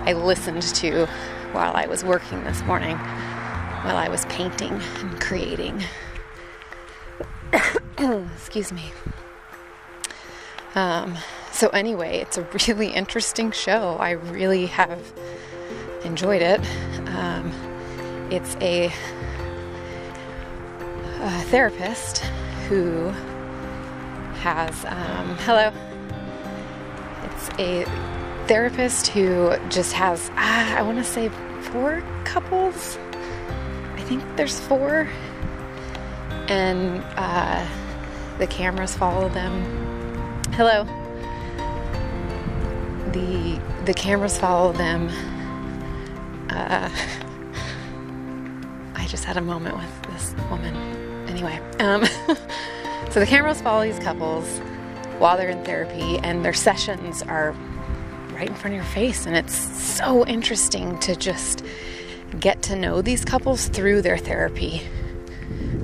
I 0.04 0.12
listened 0.12 0.62
to 0.62 1.06
while 1.52 1.74
I 1.74 1.86
was 1.86 2.04
working 2.04 2.44
this 2.44 2.60
morning, 2.64 2.98
while 2.98 3.96
I 3.96 4.08
was 4.10 4.26
painting 4.26 4.72
and 4.72 5.20
creating. 5.22 5.82
Excuse 8.36 8.72
me. 8.72 8.92
Um, 10.74 11.16
so, 11.52 11.68
anyway, 11.68 12.18
it's 12.18 12.38
a 12.38 12.46
really 12.68 12.88
interesting 12.88 13.50
show. 13.50 13.96
I 13.98 14.10
really 14.12 14.66
have 14.66 15.12
enjoyed 16.04 16.42
it. 16.42 16.60
Um, 17.08 17.52
it's 18.30 18.56
a, 18.60 18.86
a 21.20 21.40
therapist 21.50 22.18
who 22.68 23.08
has, 24.40 24.84
um, 24.86 25.36
hello, 25.40 25.72
it's 27.24 27.48
a 27.58 27.84
therapist 28.46 29.08
who 29.08 29.54
just 29.68 29.92
has, 29.92 30.30
uh, 30.30 30.34
I 30.78 30.82
want 30.82 30.98
to 30.98 31.04
say, 31.04 31.28
four 31.72 32.02
couples. 32.24 32.96
I 33.94 34.02
think 34.02 34.22
there's 34.36 34.60
four. 34.60 35.08
And 36.48 37.04
uh, 37.16 37.66
the 38.38 38.46
cameras 38.46 38.96
follow 38.96 39.28
them. 39.28 39.79
Hello. 40.52 40.84
The 43.12 43.60
the 43.84 43.94
cameras 43.94 44.38
follow 44.38 44.72
them. 44.72 45.08
Uh, 46.50 46.90
I 48.94 49.06
just 49.06 49.24
had 49.24 49.36
a 49.36 49.40
moment 49.40 49.76
with 49.76 50.02
this 50.12 50.34
woman. 50.50 50.74
Anyway, 51.28 51.58
um, 51.78 52.04
So 53.10 53.18
the 53.18 53.26
cameras 53.26 53.60
follow 53.60 53.82
these 53.82 53.98
couples 53.98 54.58
while 55.18 55.36
they're 55.36 55.50
in 55.50 55.64
therapy, 55.64 56.18
and 56.18 56.44
their 56.44 56.52
sessions 56.52 57.22
are 57.22 57.56
right 58.32 58.46
in 58.46 58.54
front 58.54 58.76
of 58.76 58.82
your 58.82 58.92
face. 58.92 59.26
And 59.26 59.36
it's 59.36 59.52
so 59.52 60.24
interesting 60.26 60.96
to 61.00 61.16
just 61.16 61.64
get 62.38 62.62
to 62.62 62.76
know 62.76 63.02
these 63.02 63.24
couples 63.24 63.66
through 63.66 64.02
their 64.02 64.16
therapy, 64.16 64.82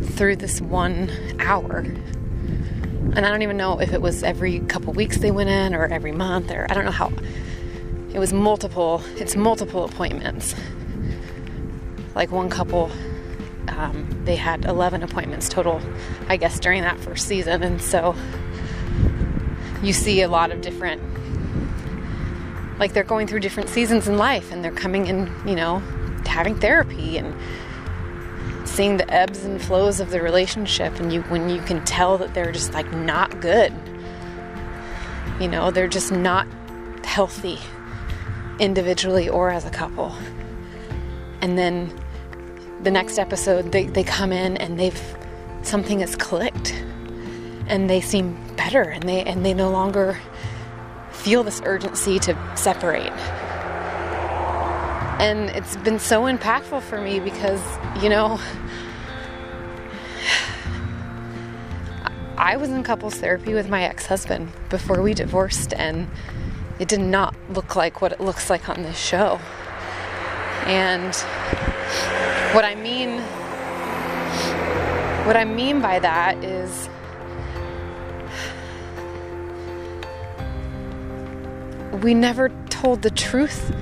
through 0.03 0.37
this 0.37 0.61
one 0.61 1.11
hour. 1.41 1.85
And 3.15 3.25
I 3.25 3.31
don't 3.31 3.43
even 3.43 3.57
know 3.57 3.81
if 3.81 3.93
it 3.93 4.03
was 4.03 4.23
every 4.23 4.61
couple 4.61 4.93
weeks 4.93 5.19
they 5.19 5.31
went 5.31 5.49
in 5.49 5.75
or 5.75 5.87
every 5.87 6.13
month, 6.13 6.51
or 6.51 6.67
I 6.69 6.75
don't 6.75 6.85
know 6.85 6.91
how. 6.91 7.13
It 8.13 8.19
was 8.19 8.33
multiple, 8.33 9.03
it's 9.17 9.37
multiple 9.37 9.85
appointments. 9.85 10.55
Like 12.15 12.31
one 12.31 12.49
couple 12.49 12.91
um, 13.69 14.09
they 14.25 14.37
had 14.37 14.65
11 14.65 15.03
appointments 15.03 15.49
total, 15.49 15.81
I 16.29 16.37
guess, 16.37 16.59
during 16.59 16.83
that 16.83 16.99
first 17.01 17.27
season. 17.27 17.63
And 17.63 17.81
so 17.81 18.15
you 19.83 19.93
see 19.93 20.23
a 20.23 20.29
lot 20.29 20.51
of 20.51 20.61
different, 20.61 21.03
like 22.79 22.93
they're 22.93 23.05
going 23.05 23.27
through 23.27 23.41
different 23.41 23.69
seasons 23.69 24.09
in 24.09 24.17
life 24.17 24.53
and 24.53 24.65
they're 24.65 24.73
coming 24.73 25.07
in, 25.07 25.31
you 25.47 25.55
know, 25.55 25.79
having 26.25 26.57
therapy 26.57 27.19
and 27.19 27.35
seeing 28.77 28.99
the 28.99 29.11
ebbs 29.11 29.43
and 29.45 29.61
flows 29.61 30.01
of 30.01 30.11
the 30.11 30.21
relationship. 30.21 31.01
And 31.01 31.11
you, 31.11 31.23
when 31.23 31.49
you 31.49 31.63
can 31.63 31.83
tell 31.87 32.19
that 32.19 32.35
they're 32.35 32.53
just 32.53 32.75
like 32.75 32.93
not 32.93 33.41
good, 33.41 33.73
you 35.41 35.49
know, 35.49 35.71
they're 35.71 35.89
just 35.89 36.13
not 36.13 36.47
healthy 37.03 37.59
individually 38.59 39.31
or 39.31 39.51
as 39.51 39.65
a 39.65 39.71
couple. 39.71 40.15
And 41.41 41.57
then 41.57 41.91
the 42.83 42.91
next 42.91 43.19
episode 43.19 43.73
they, 43.73 43.87
they 43.87 44.05
come 44.05 44.31
in 44.31 44.59
and 44.59 44.79
they've 44.79 45.17
something 45.63 46.01
has 46.01 46.15
clicked 46.15 46.75
and 47.69 47.89
they 47.89 48.03
seem 48.03 48.39
better 48.57 48.83
and 48.83 49.09
they 49.09 49.25
and 49.25 49.45
they 49.45 49.55
no 49.55 49.71
longer 49.71 50.21
feel 51.11 51.43
this 51.43 51.63
urgency 51.65 52.19
to 52.19 52.37
separate 52.55 53.13
and 55.19 55.49
it's 55.51 55.77
been 55.79 55.99
so 55.99 56.25
impactful 56.25 56.83
for 56.83 57.01
me 57.01 57.19
because 57.19 57.63
you 58.03 58.09
know 58.09 58.39
I 62.39 62.59
was 62.59 62.69
in 62.69 62.83
couples 62.83 63.15
therapy 63.15 63.55
with 63.55 63.71
my 63.71 63.85
ex-husband 63.85 64.53
before 64.69 65.01
we 65.01 65.15
divorced 65.15 65.73
and 65.73 66.07
it 66.79 66.87
did 66.87 67.01
not 67.01 67.35
look 67.49 67.75
like 67.75 68.03
what 68.03 68.13
it 68.13 68.21
looks 68.21 68.51
like 68.51 68.69
on 68.69 68.83
this 68.83 68.99
show 68.99 69.41
and 70.67 71.15
what 72.55 72.65
I 72.67 72.75
mean 72.75 73.21
what 75.27 75.37
I 75.37 75.47
mean 75.47 75.81
by 75.81 75.99
that 75.99 76.37
is 76.45 76.91
we 82.03 82.13
never 82.13 82.51
told 82.69 83.01
the 83.01 83.11
truth. 83.11 83.75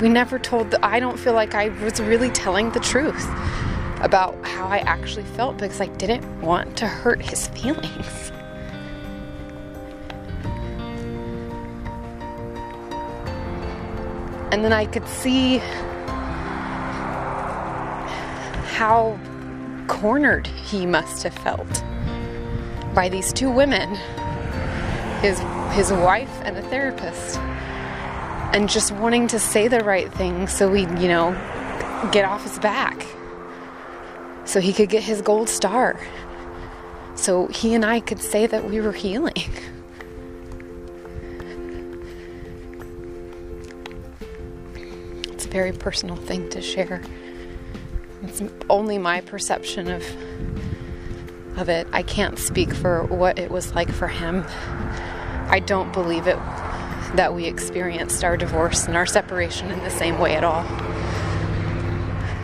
We 0.00 0.08
never 0.08 0.38
told 0.38 0.70
the 0.70 0.84
I 0.84 0.98
don't 0.98 1.18
feel 1.18 1.34
like 1.34 1.54
I 1.54 1.68
was 1.84 2.00
really 2.00 2.30
telling 2.30 2.70
the 2.70 2.80
truth 2.80 3.28
about 4.02 4.36
how 4.44 4.66
I 4.66 4.78
actually 4.78 5.24
felt 5.24 5.56
because 5.56 5.80
I 5.80 5.86
didn't 5.86 6.42
want 6.42 6.76
to 6.78 6.86
hurt 6.86 7.22
his 7.22 7.46
feelings. 7.48 8.32
And 14.50 14.62
then 14.62 14.72
I 14.72 14.84
could 14.84 15.08
see 15.08 15.58
how 18.74 19.18
cornered 19.86 20.46
he 20.48 20.84
must 20.84 21.22
have 21.22 21.34
felt 21.34 21.84
by 22.94 23.08
these 23.08 23.32
two 23.32 23.50
women 23.50 23.94
his 25.20 25.38
his 25.74 25.92
wife 25.92 26.30
and 26.44 26.56
a 26.58 26.62
therapist 26.62 27.38
and 28.52 28.68
just 28.68 28.92
wanting 28.92 29.26
to 29.28 29.38
say 29.38 29.68
the 29.68 29.80
right 29.80 30.12
thing 30.12 30.46
so 30.46 30.70
we 30.70 30.80
you 30.80 31.08
know 31.08 31.30
get 32.12 32.24
off 32.24 32.42
his 32.42 32.58
back 32.58 33.06
so 34.44 34.60
he 34.60 34.72
could 34.72 34.88
get 34.88 35.02
his 35.02 35.22
gold 35.22 35.48
star 35.48 35.98
so 37.14 37.46
he 37.48 37.74
and 37.74 37.84
I 37.84 38.00
could 38.00 38.20
say 38.20 38.46
that 38.46 38.64
we 38.64 38.80
were 38.80 38.92
healing 38.92 39.34
It's 45.42 45.48
a 45.48 45.50
very 45.50 45.72
personal 45.72 46.14
thing 46.14 46.50
to 46.50 46.62
share. 46.62 47.02
It's 48.22 48.40
only 48.70 48.96
my 48.96 49.20
perception 49.22 49.90
of 49.90 50.04
of 51.58 51.68
it. 51.68 51.88
I 51.92 52.04
can't 52.04 52.38
speak 52.38 52.72
for 52.72 53.02
what 53.06 53.40
it 53.40 53.50
was 53.50 53.74
like 53.74 53.90
for 53.90 54.06
him. 54.06 54.44
I 55.48 55.58
don't 55.58 55.92
believe 55.92 56.28
it 56.28 56.36
that 57.16 57.34
we 57.34 57.46
experienced 57.46 58.22
our 58.22 58.36
divorce 58.36 58.86
and 58.86 58.96
our 58.96 59.04
separation 59.04 59.72
in 59.72 59.80
the 59.80 59.90
same 59.90 60.20
way 60.20 60.36
at 60.36 60.44
all. 60.44 60.62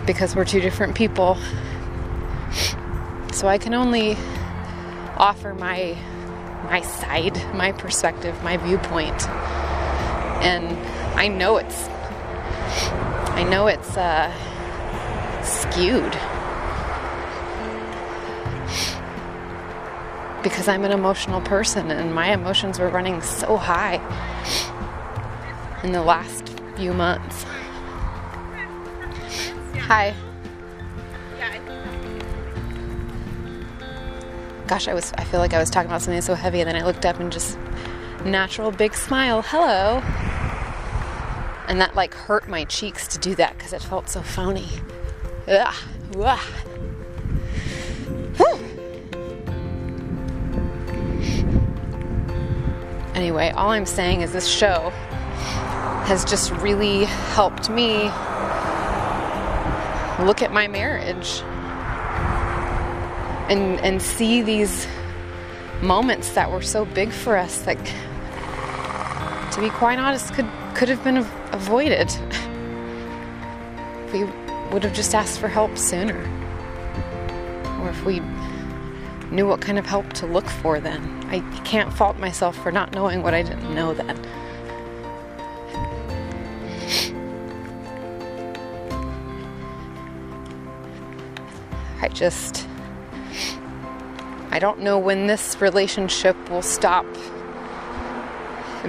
Because 0.04 0.34
we're 0.34 0.44
two 0.44 0.60
different 0.60 0.96
people. 0.96 1.38
So 3.38 3.46
I 3.46 3.56
can 3.56 3.72
only 3.72 4.16
offer 5.16 5.54
my 5.54 5.96
my 6.64 6.80
side, 6.80 7.36
my 7.54 7.70
perspective, 7.70 8.34
my 8.42 8.56
viewpoint. 8.56 9.28
And 10.42 10.76
I 11.16 11.28
know 11.28 11.56
it's 11.58 11.86
I 13.38 13.44
know 13.44 13.68
it's 13.68 13.96
uh, 13.96 14.32
skewed 15.44 16.18
because 20.42 20.66
I'm 20.66 20.84
an 20.84 20.90
emotional 20.90 21.40
person 21.40 21.92
and 21.92 22.12
my 22.12 22.32
emotions 22.32 22.80
were 22.80 22.88
running 22.88 23.22
so 23.22 23.56
high 23.56 24.00
in 25.84 25.92
the 25.92 26.02
last 26.02 26.48
few 26.74 26.92
months. 26.92 27.44
Hi. 29.86 30.12
Gosh, 34.68 34.86
I 34.86 34.92
was 34.92 35.14
I 35.16 35.24
feel 35.24 35.40
like 35.40 35.54
I 35.54 35.58
was 35.58 35.70
talking 35.70 35.90
about 35.90 36.02
something 36.02 36.20
so 36.20 36.34
heavy 36.34 36.60
and 36.60 36.68
then 36.68 36.76
I 36.76 36.84
looked 36.84 37.06
up 37.06 37.18
and 37.18 37.32
just 37.32 37.58
natural 38.24 38.70
big 38.70 38.94
smile. 38.94 39.40
Hello. 39.40 40.00
And 41.68 41.80
that 41.80 41.94
like 41.94 42.12
hurt 42.12 42.48
my 42.48 42.64
cheeks 42.64 43.08
to 43.08 43.18
do 43.18 43.34
that 43.36 43.56
because 43.56 43.72
it 43.72 43.80
felt 43.80 44.10
so 44.10 44.20
phony. 44.20 44.68
Ugh. 45.46 45.74
Ugh. 46.18 46.40
Anyway, 53.14 53.50
all 53.50 53.70
I'm 53.70 53.86
saying 53.86 54.20
is 54.20 54.32
this 54.32 54.46
show 54.46 54.90
has 56.04 56.24
just 56.24 56.52
really 56.52 57.04
helped 57.04 57.68
me 57.68 58.04
look 60.24 60.42
at 60.42 60.52
my 60.52 60.68
marriage 60.68 61.42
and 63.48 63.80
and 63.80 64.00
see 64.00 64.42
these 64.42 64.86
moments 65.82 66.32
that 66.32 66.50
were 66.50 66.62
so 66.62 66.84
big 66.84 67.10
for 67.10 67.36
us 67.36 67.60
that 67.62 67.78
to 69.52 69.60
be 69.60 69.70
quite 69.70 69.98
honest 69.98 70.34
could 70.34 70.48
could 70.74 70.88
have 70.88 71.02
been 71.04 71.18
avoided 71.52 72.08
if 74.06 74.12
we 74.12 74.24
would 74.72 74.84
have 74.84 74.94
just 74.94 75.14
asked 75.14 75.38
for 75.38 75.48
help 75.48 75.76
sooner 75.78 76.18
or 77.80 77.88
if 77.90 78.04
we 78.04 78.20
knew 79.30 79.46
what 79.46 79.60
kind 79.60 79.78
of 79.78 79.86
help 79.86 80.12
to 80.12 80.26
look 80.26 80.48
for 80.48 80.80
then 80.80 81.18
I 81.30 81.40
can't 81.60 81.92
fault 81.92 82.18
myself 82.18 82.56
for 82.62 82.72
not 82.72 82.92
knowing 82.92 83.22
what 83.22 83.34
I 83.34 83.42
didn't 83.42 83.74
know 83.74 83.92
then. 83.92 84.18
I 92.00 92.08
just. 92.08 92.57
I 94.58 94.60
don't 94.60 94.80
know 94.80 94.98
when 94.98 95.28
this 95.28 95.60
relationship 95.60 96.36
will 96.50 96.62
stop 96.62 97.06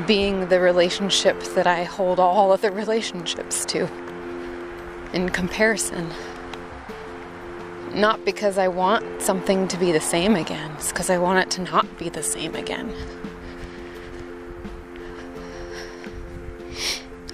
being 0.07 0.49
the 0.49 0.59
relationship 0.59 1.39
that 1.53 1.67
I 1.67 1.83
hold 1.83 2.19
all 2.19 2.51
other 2.51 2.71
relationships 2.71 3.65
to 3.65 3.88
in 5.13 5.29
comparison. 5.29 6.11
Not 7.93 8.25
because 8.25 8.57
I 8.57 8.67
want 8.67 9.21
something 9.21 9.67
to 9.67 9.77
be 9.77 9.91
the 9.91 9.99
same 10.01 10.35
again, 10.35 10.71
it's 10.71 10.91
because 10.91 11.11
I 11.11 11.19
want 11.19 11.38
it 11.38 11.51
to 11.51 11.71
not 11.71 11.99
be 11.99 12.09
the 12.09 12.23
same 12.23 12.55
again. 12.55 12.91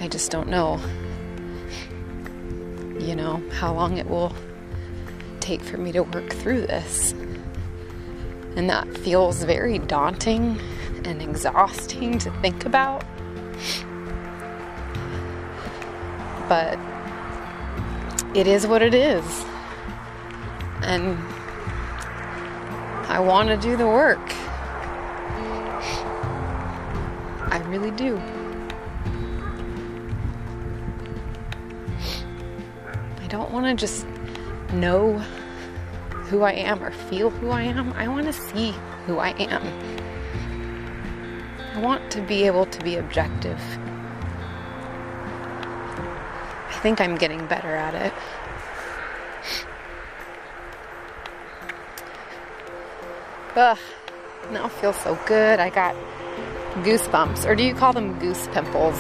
I 0.02 0.10
just 0.10 0.30
don't 0.30 0.50
know, 0.50 0.82
you 3.00 3.16
know, 3.16 3.42
how 3.54 3.74
long 3.74 3.98
it 3.98 4.10
will 4.10 4.36
take 5.40 5.62
for 5.62 5.78
me 5.78 5.94
to 5.94 6.02
work 6.04 6.34
through 6.34 6.68
this. 6.68 7.14
And 8.56 8.70
that 8.70 8.88
feels 8.98 9.44
very 9.44 9.80
daunting 9.80 10.60
and 11.04 11.22
exhausting 11.22 12.20
to 12.20 12.32
think 12.42 12.66
about. 12.66 13.04
But 16.48 16.80
it 18.36 18.48
is 18.48 18.68
what 18.68 18.82
it 18.82 18.94
is 18.94 19.46
and 20.86 21.18
I 23.10 23.20
want 23.20 23.50
to 23.50 23.58
do 23.58 23.76
the 23.76 23.88
work. 23.88 24.22
I 27.52 27.62
really 27.68 27.92
do. 27.92 28.18
I 33.22 33.28
don't 33.28 33.52
want 33.52 33.66
to 33.66 33.74
just 33.74 34.06
know 34.74 35.24
who 36.30 36.42
I 36.42 36.54
am 36.54 36.84
or 36.84 36.92
feel 36.92 37.30
who 37.30 37.50
I 37.50 37.64
am. 37.64 37.94
I 37.94 38.08
want 38.08 38.26
to 38.26 38.34
see 38.34 38.74
who 39.06 39.20
I 39.20 39.30
am. 39.32 39.64
I 41.76 41.80
want 41.80 42.10
to 42.12 42.22
be 42.22 42.46
able 42.46 42.66
to 42.66 42.84
be 42.84 42.96
objective. 42.96 43.60
I 46.68 46.80
think 46.82 47.00
I'm 47.02 47.16
getting 47.16 47.46
better 47.48 47.76
at 47.76 47.94
it. 47.96 48.14
Ugh, 53.56 53.78
now 54.52 54.68
feels 54.68 54.98
so 54.98 55.18
good. 55.26 55.60
I 55.60 55.70
got 55.70 55.96
goosebumps. 56.84 57.46
Or 57.46 57.56
do 57.56 57.64
you 57.64 57.74
call 57.74 57.94
them 57.94 58.20
goose 58.20 58.48
pimples? 58.48 59.00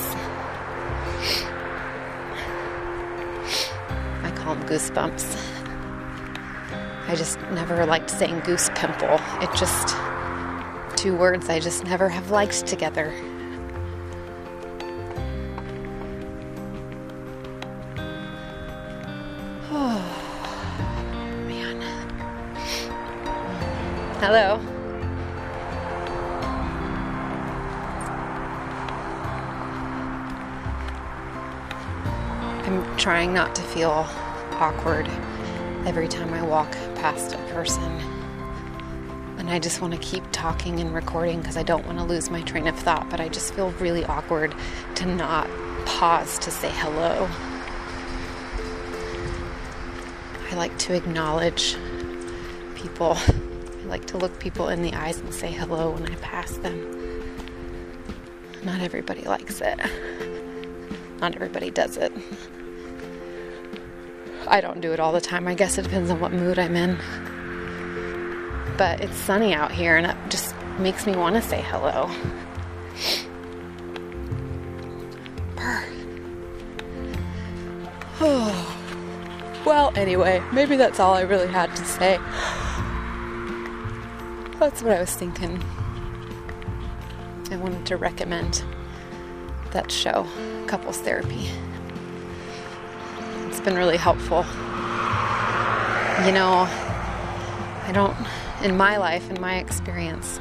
I 4.23 4.31
call 4.35 4.55
them 4.55 4.67
goosebumps. 4.67 5.34
I 7.07 7.13
just 7.13 7.39
never 7.51 7.85
liked 7.85 8.09
saying 8.09 8.39
goose 8.39 8.69
pimple. 8.73 9.19
It 9.39 9.49
just, 9.55 9.95
two 10.97 11.15
words 11.15 11.49
I 11.49 11.59
just 11.59 11.83
never 11.83 12.09
have 12.09 12.31
liked 12.31 12.65
together. 12.65 13.13
Oh, 19.69 20.01
man. 21.47 21.79
Hello. 24.19 24.59
I'm 32.65 32.97
trying 32.97 33.31
not 33.31 33.53
to 33.53 33.61
feel 33.61 34.07
awkward 34.53 35.07
every 35.85 36.07
time 36.07 36.33
I 36.33 36.41
walk 36.41 36.75
a 37.05 37.37
person. 37.53 37.83
And 39.37 39.47
I 39.47 39.59
just 39.59 39.79
want 39.79 39.93
to 39.93 39.99
keep 39.99 40.23
talking 40.31 40.79
and 40.79 40.91
recording 40.91 41.39
because 41.39 41.55
I 41.55 41.61
don't 41.61 41.85
want 41.85 41.99
to 41.99 42.03
lose 42.03 42.31
my 42.31 42.41
train 42.41 42.65
of 42.65 42.75
thought, 42.79 43.11
but 43.11 43.21
I 43.21 43.29
just 43.29 43.53
feel 43.53 43.69
really 43.73 44.03
awkward 44.05 44.55
to 44.95 45.05
not 45.05 45.47
pause 45.85 46.39
to 46.39 46.49
say 46.49 46.71
hello. 46.73 47.29
I 50.49 50.55
like 50.55 50.75
to 50.79 50.95
acknowledge 50.95 51.75
people. 52.73 53.17
I 53.17 53.85
like 53.85 54.05
to 54.05 54.17
look 54.17 54.39
people 54.39 54.69
in 54.69 54.81
the 54.81 54.95
eyes 54.95 55.19
and 55.19 55.31
say 55.31 55.51
hello 55.51 55.91
when 55.91 56.11
I 56.11 56.15
pass 56.15 56.57
them. 56.57 57.21
Not 58.63 58.81
everybody 58.81 59.21
likes 59.21 59.61
it. 59.61 59.79
Not 61.19 61.35
everybody 61.35 61.69
does 61.69 61.97
it. 61.97 62.11
I 64.47 64.61
don't 64.61 64.81
do 64.81 64.93
it 64.93 64.99
all 64.99 65.11
the 65.11 65.21
time. 65.21 65.47
I 65.47 65.55
guess 65.55 65.77
it 65.77 65.83
depends 65.83 66.09
on 66.09 66.19
what 66.19 66.31
mood 66.31 66.59
I'm 66.59 66.75
in. 66.75 66.97
But 68.77 69.01
it's 69.01 69.15
sunny 69.15 69.53
out 69.53 69.71
here 69.71 69.97
and 69.97 70.07
it 70.07 70.15
just 70.29 70.55
makes 70.79 71.05
me 71.05 71.15
want 71.15 71.35
to 71.35 71.41
say 71.41 71.61
hello. 71.61 72.09
Purr. 75.55 75.85
Oh. 78.21 79.61
well, 79.65 79.91
anyway, 79.95 80.43
maybe 80.51 80.75
that's 80.75 80.99
all 80.99 81.13
I 81.13 81.21
really 81.21 81.47
had 81.47 81.75
to 81.75 81.85
say. 81.85 82.17
That's 84.59 84.81
what 84.81 84.93
I 84.93 84.99
was 84.99 85.13
thinking. 85.13 85.63
I 87.51 87.57
wanted 87.57 87.85
to 87.87 87.97
recommend 87.97 88.63
that 89.71 89.91
show, 89.91 90.25
Couples 90.67 90.99
Therapy. 90.99 91.49
Been 93.65 93.75
really 93.75 93.97
helpful. 93.97 94.45
You 96.23 96.31
know, 96.31 96.67
I 97.83 97.91
don't, 97.91 98.15
in 98.63 98.77
my 98.77 98.97
life, 98.97 99.27
in 99.31 99.41
my 99.41 99.55
experience, 99.55 100.39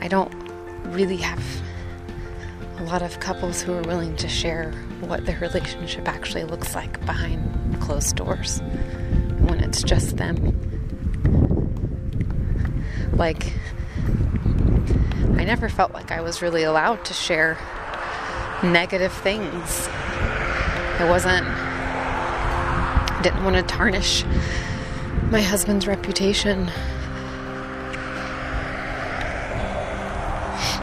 I 0.00 0.08
don't 0.08 0.32
really 0.86 1.18
have 1.18 1.40
a 2.78 2.82
lot 2.82 3.02
of 3.02 3.20
couples 3.20 3.62
who 3.62 3.72
are 3.74 3.82
willing 3.82 4.16
to 4.16 4.28
share 4.28 4.72
what 5.00 5.26
their 5.26 5.38
relationship 5.38 6.08
actually 6.08 6.42
looks 6.42 6.74
like 6.74 6.98
behind 7.06 7.80
closed 7.80 8.16
doors 8.16 8.60
when 9.38 9.60
it's 9.60 9.84
just 9.84 10.16
them 10.16 10.34
like 13.20 13.52
I 15.36 15.44
never 15.44 15.68
felt 15.68 15.92
like 15.92 16.10
I 16.10 16.20
was 16.20 16.42
really 16.42 16.64
allowed 16.64 17.04
to 17.04 17.12
share 17.12 17.58
negative 18.64 19.12
things. 19.12 19.88
I 20.98 21.06
wasn't 21.08 21.46
didn't 23.22 23.44
want 23.44 23.56
to 23.56 23.62
tarnish 23.62 24.24
my 25.30 25.40
husband's 25.40 25.86
reputation. 25.86 26.68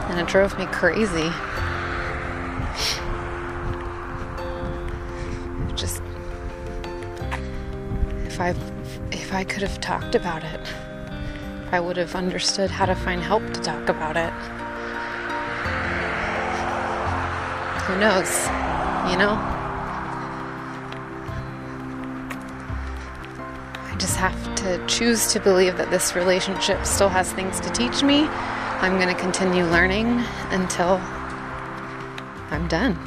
And 0.08 0.20
it 0.20 0.26
drove 0.26 0.58
me 0.58 0.66
crazy. 0.66 1.30
Just 5.74 6.02
if 8.26 8.40
I 8.40 8.54
if 9.12 9.32
I 9.34 9.44
could 9.44 9.62
have 9.62 9.80
talked 9.80 10.14
about 10.14 10.44
it 10.44 10.60
I 11.70 11.80
would 11.80 11.98
have 11.98 12.14
understood 12.14 12.70
how 12.70 12.86
to 12.86 12.94
find 12.94 13.20
help 13.20 13.42
to 13.52 13.60
talk 13.60 13.90
about 13.90 14.16
it. 14.16 14.32
Who 17.82 17.98
knows? 18.00 18.46
You 19.12 19.18
know? 19.18 19.57
To 24.58 24.84
choose 24.88 25.32
to 25.32 25.38
believe 25.38 25.76
that 25.76 25.88
this 25.90 26.16
relationship 26.16 26.84
still 26.84 27.08
has 27.08 27.32
things 27.32 27.60
to 27.60 27.70
teach 27.70 28.02
me. 28.02 28.26
I'm 28.80 28.96
going 28.96 29.08
to 29.08 29.20
continue 29.20 29.64
learning 29.64 30.20
until 30.50 31.00
I'm 32.50 32.66
done. 32.66 32.98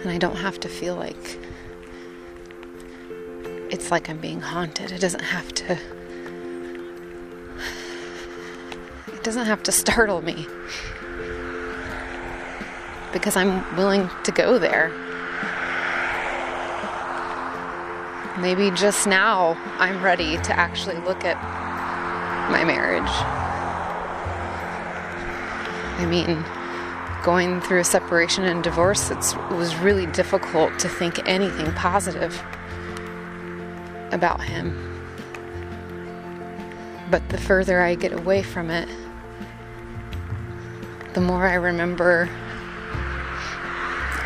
And 0.00 0.10
I 0.10 0.18
don't 0.18 0.36
have 0.36 0.58
to 0.60 0.68
feel 0.68 0.96
like 0.96 1.38
it's 3.70 3.92
like 3.92 4.10
I'm 4.10 4.18
being 4.18 4.40
haunted. 4.40 4.90
It 4.90 5.00
doesn't 5.00 5.22
have 5.22 5.52
to. 5.54 5.78
It 9.08 9.22
doesn't 9.22 9.46
have 9.46 9.62
to 9.64 9.72
startle 9.72 10.22
me. 10.22 10.46
Because 13.12 13.36
I'm 13.36 13.76
willing 13.76 14.10
to 14.24 14.32
go 14.32 14.58
there. 14.58 14.92
Maybe 18.38 18.70
just 18.70 19.06
now 19.06 19.56
I'm 19.78 20.02
ready 20.02 20.36
to 20.36 20.58
actually 20.58 20.96
look 20.96 21.24
at 21.24 21.36
my 22.50 22.64
marriage. 22.64 23.02
I 25.98 26.04
mean, 26.04 26.44
going 27.24 27.62
through 27.62 27.80
a 27.80 27.84
separation 27.84 28.44
and 28.44 28.62
divorce, 28.62 29.10
it 29.10 29.16
was 29.50 29.74
really 29.76 30.06
difficult 30.06 30.78
to 30.80 30.88
think 30.88 31.26
anything 31.26 31.72
positive 31.72 32.42
about 34.12 34.42
him. 34.42 34.82
But 37.10 37.26
the 37.30 37.38
further 37.38 37.80
I 37.80 37.94
get 37.94 38.12
away 38.12 38.42
from 38.42 38.70
it, 38.70 38.88
the 41.14 41.20
more 41.22 41.46
I 41.46 41.54
remember 41.54 42.28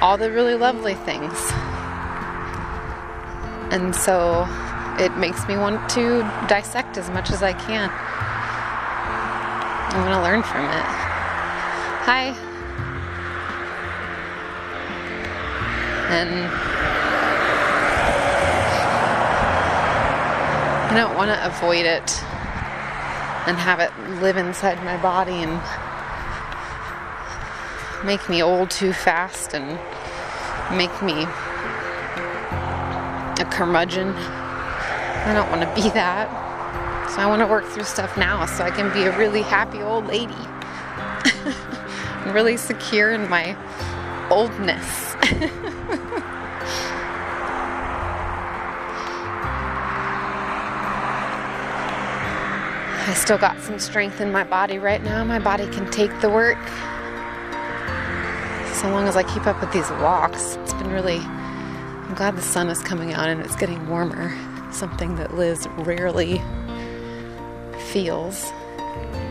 all 0.01 0.19
the 0.19 0.33
really 0.33 0.55
lovely 0.55 0.95
things. 0.95 1.53
And 3.71 3.95
so 3.95 4.47
it 4.99 5.17
makes 5.17 5.47
me 5.47 5.57
want 5.57 5.89
to 5.91 6.23
dissect 6.49 6.99
as 6.99 7.09
much 7.11 7.31
as 7.31 7.43
I 7.43 7.53
can. 7.53 7.89
I 9.93 9.97
want 9.97 10.15
to 10.15 10.23
learn 10.23 10.43
from 10.43 10.65
it. 10.65 10.85
Hi. 12.05 12.35
And 16.11 16.47
I 20.91 20.95
don't 20.95 21.17
want 21.17 21.31
to 21.31 21.47
avoid 21.47 21.87
it 21.87 22.23
and 23.47 23.57
have 23.57 23.79
it 23.81 23.93
live 24.21 24.37
inside 24.37 24.85
my 24.85 24.97
body 25.01 25.43
and 25.43 25.61
make 28.05 28.29
me 28.29 28.43
old 28.43 28.71
too 28.71 28.93
fast 28.93 29.55
and 29.55 29.79
make 30.77 31.03
me 31.03 31.27
curmudgeon. 33.51 34.15
I 34.15 35.33
don't 35.35 35.51
want 35.51 35.63
to 35.63 35.75
be 35.75 35.89
that. 35.91 36.29
So 37.11 37.21
I 37.21 37.27
want 37.27 37.41
to 37.41 37.47
work 37.47 37.67
through 37.67 37.85
stuff 37.85 38.17
now 38.17 38.47
so 38.47 38.65
I 38.65 38.71
can 38.71 38.93
be 38.93 39.03
a 39.03 39.17
really 39.19 39.43
happy 39.43 39.83
old 39.83 40.07
lady. 40.07 40.35
really 42.33 42.57
secure 42.57 43.13
in 43.13 43.29
my 43.29 43.57
oldness. 44.31 45.17
I 53.11 53.15
still 53.15 53.39
got 53.39 53.61
some 53.61 53.81
strength 53.81 54.21
in 54.21 54.31
my 54.31 54.45
body 54.45 54.79
right 54.79 55.03
now. 55.03 55.25
My 55.25 55.41
body 55.41 55.67
can 55.71 55.91
take 55.91 56.13
the 56.21 56.31
work. 56.31 56.59
So 58.73 58.89
long 58.89 59.09
as 59.09 59.17
I 59.17 59.25
keep 59.25 59.49
up 59.49 59.61
with 59.61 59.73
these 59.73 59.91
walks, 60.01 60.55
it's 60.63 60.73
been 60.75 60.93
really. 60.93 61.21
I'm 62.11 62.17
glad 62.17 62.35
the 62.35 62.43
sun 62.43 62.69
is 62.71 62.81
coming 62.81 63.13
out 63.13 63.29
and 63.29 63.41
it's 63.41 63.55
getting 63.55 63.89
warmer. 63.89 64.37
Something 64.73 65.15
that 65.15 65.33
Liz 65.37 65.69
rarely 65.77 66.43
feels 67.93 68.51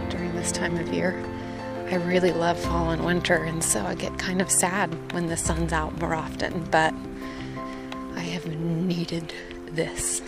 during 0.08 0.34
this 0.34 0.54
time 0.54 0.78
of 0.78 0.88
year. 0.94 1.22
I 1.92 1.96
really 1.96 2.32
love 2.32 2.58
fall 2.58 2.92
and 2.92 3.04
winter, 3.04 3.36
and 3.36 3.62
so 3.62 3.82
I 3.82 3.96
get 3.96 4.18
kind 4.18 4.42
of 4.42 4.50
sad 4.50 4.96
when 5.12 5.28
the 5.28 5.36
sun's 5.36 5.74
out 5.74 6.00
more 6.00 6.15
often, 6.15 6.63
but 6.72 6.94
I 8.15 8.22
have 8.22 8.48
needed 8.48 9.34
this. 9.72 10.22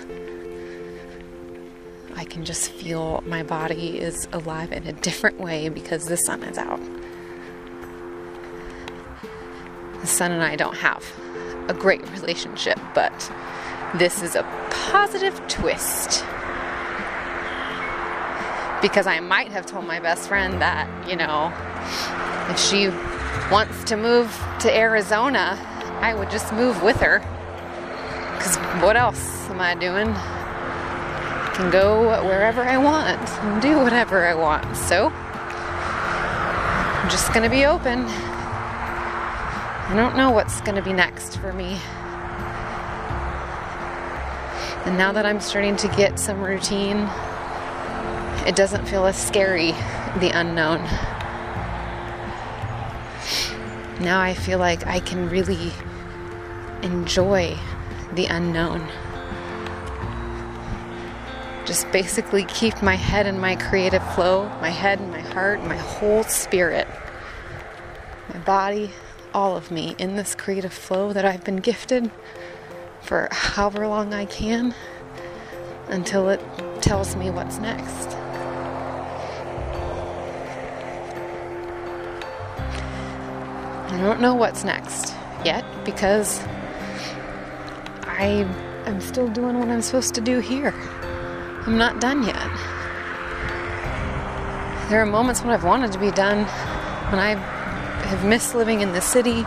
I 2.17 2.25
can 2.25 2.43
just 2.43 2.69
feel 2.69 3.23
my 3.25 3.43
body 3.43 3.97
is 3.97 4.27
alive 4.33 4.73
in 4.73 4.85
a 4.87 4.93
different 4.93 5.39
way 5.39 5.69
because 5.69 6.03
the 6.03 6.17
sun 6.17 6.43
is 6.43 6.57
out. 6.57 6.81
The 10.01 10.07
sun 10.07 10.33
and 10.33 10.43
I 10.43 10.57
don't 10.57 10.75
have 10.75 11.01
a 11.71 11.73
great 11.73 12.07
relationship, 12.11 12.77
but 12.93 13.31
this 13.95 14.21
is 14.21 14.35
a 14.35 14.43
positive 14.69 15.35
twist. 15.47 16.25
Because 18.81 19.07
I 19.07 19.21
might 19.21 19.51
have 19.51 19.65
told 19.65 19.85
my 19.85 19.99
best 19.99 20.27
friend 20.27 20.61
that, 20.61 20.87
you 21.09 21.15
know, 21.15 21.53
if 22.51 22.59
she 22.59 22.89
wants 23.49 23.85
to 23.85 23.95
move 23.95 24.27
to 24.59 24.75
Arizona, 24.75 25.57
I 26.01 26.13
would 26.13 26.29
just 26.29 26.51
move 26.51 26.83
with 26.83 26.97
her. 26.97 27.19
Because 28.37 28.57
what 28.83 28.97
else 28.97 29.49
am 29.49 29.61
I 29.61 29.75
doing? 29.75 30.09
I 30.09 31.53
can 31.55 31.71
go 31.71 32.21
wherever 32.25 32.63
I 32.63 32.77
want 32.77 33.29
and 33.29 33.61
do 33.61 33.77
whatever 33.77 34.25
I 34.25 34.33
want. 34.33 34.75
So 34.75 35.09
I'm 36.99 37.09
just 37.09 37.33
going 37.33 37.49
to 37.49 37.55
be 37.55 37.65
open. 37.65 38.07
I 39.91 39.95
don't 39.97 40.15
know 40.15 40.31
what's 40.31 40.61
going 40.61 40.75
to 40.75 40.81
be 40.81 40.93
next 40.93 41.37
for 41.37 41.51
me. 41.51 41.77
And 44.85 44.97
now 44.97 45.11
that 45.11 45.25
I'm 45.25 45.41
starting 45.41 45.75
to 45.75 45.89
get 45.89 46.17
some 46.17 46.39
routine, 46.39 47.09
it 48.47 48.55
doesn't 48.55 48.87
feel 48.87 49.05
as 49.05 49.21
scary, 49.21 49.73
the 50.21 50.31
unknown. 50.33 50.81
Now 53.99 54.21
I 54.21 54.33
feel 54.33 54.59
like 54.59 54.87
I 54.87 55.01
can 55.01 55.27
really 55.29 55.73
enjoy 56.83 57.57
the 58.13 58.27
unknown 58.27 58.87
just 61.65 61.91
basically 61.91 62.45
keep 62.45 62.81
my 62.81 62.95
head 62.95 63.27
in 63.27 63.39
my 63.39 63.55
creative 63.55 64.03
flow, 64.13 64.47
my 64.61 64.69
head 64.69 64.99
and 64.99 65.11
my 65.11 65.19
heart, 65.19 65.61
my 65.63 65.77
whole 65.77 66.23
spirit, 66.23 66.87
my 68.33 68.39
body, 68.39 68.91
all 69.33 69.55
of 69.55 69.71
me 69.71 69.95
in 69.97 70.15
this 70.15 70.35
creative 70.35 70.73
flow 70.73 71.13
that 71.13 71.25
I've 71.25 71.43
been 71.43 71.57
gifted 71.57 72.11
for 73.01 73.27
however 73.31 73.87
long 73.87 74.13
I 74.13 74.25
can 74.25 74.75
until 75.87 76.29
it 76.29 76.41
tells 76.81 77.15
me 77.15 77.29
what's 77.29 77.57
next. 77.57 78.09
I 83.91 83.97
don't 83.99 84.21
know 84.21 84.33
what's 84.33 84.63
next 84.63 85.13
yet 85.43 85.65
because 85.83 86.39
I 88.03 88.47
am 88.85 89.01
still 89.01 89.27
doing 89.27 89.59
what 89.59 89.67
I'm 89.67 89.81
supposed 89.81 90.13
to 90.15 90.21
do 90.21 90.39
here. 90.39 90.73
I'm 91.65 91.77
not 91.77 91.99
done 91.99 92.23
yet. 92.23 92.35
There 94.89 95.01
are 95.01 95.05
moments 95.05 95.41
when 95.41 95.51
I've 95.51 95.63
wanted 95.63 95.91
to 95.91 95.99
be 95.99 96.11
done, 96.11 96.45
when 97.11 97.19
I 97.19 97.60
have 98.05 98.25
missed 98.25 98.55
living 98.55 98.81
in 98.81 98.91
the 98.93 99.01
city, 99.01 99.43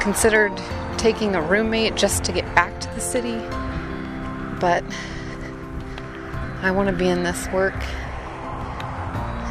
considered 0.00 0.52
taking 0.98 1.34
a 1.34 1.42
roommate 1.42 1.94
just 1.96 2.24
to 2.24 2.32
get 2.32 2.44
back 2.54 2.78
to 2.80 2.88
the 2.94 3.00
city, 3.00 3.38
but 4.60 4.84
I 6.62 6.70
want 6.70 6.88
to 6.88 6.94
be 6.94 7.08
in 7.08 7.22
this 7.22 7.48
work, 7.48 7.80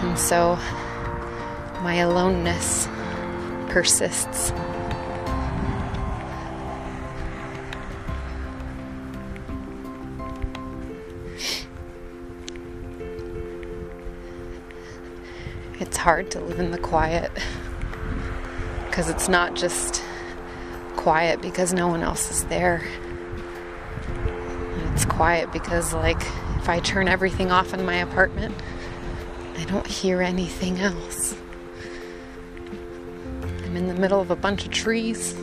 and 0.04 0.18
so 0.18 0.56
my 1.82 1.96
aloneness 1.96 2.88
persists. 3.70 4.52
Hard 16.02 16.32
to 16.32 16.40
live 16.40 16.60
in 16.60 16.72
the 16.72 16.80
quiet 16.80 17.32
because 18.88 19.08
it's 19.08 19.30
not 19.30 19.56
just 19.56 20.04
quiet 20.96 21.40
because 21.44 21.74
no 21.74 21.88
one 21.88 22.02
else 22.02 22.32
is 22.32 22.44
there. 22.46 22.84
It's 24.94 25.06
quiet 25.06 25.52
because, 25.54 25.94
like, 25.94 26.20
if 26.58 26.68
I 26.68 26.80
turn 26.80 27.08
everything 27.08 27.52
off 27.52 27.76
in 27.76 27.86
my 27.86 27.98
apartment, 27.98 28.56
I 29.58 29.66
don't 29.66 29.86
hear 29.86 30.24
anything 30.24 30.80
else. 30.80 31.36
I'm 33.64 33.78
in 33.78 33.86
the 33.88 33.94
middle 33.94 34.20
of 34.20 34.32
a 34.32 34.36
bunch 34.36 34.66
of 34.66 34.72
trees. 34.72 35.36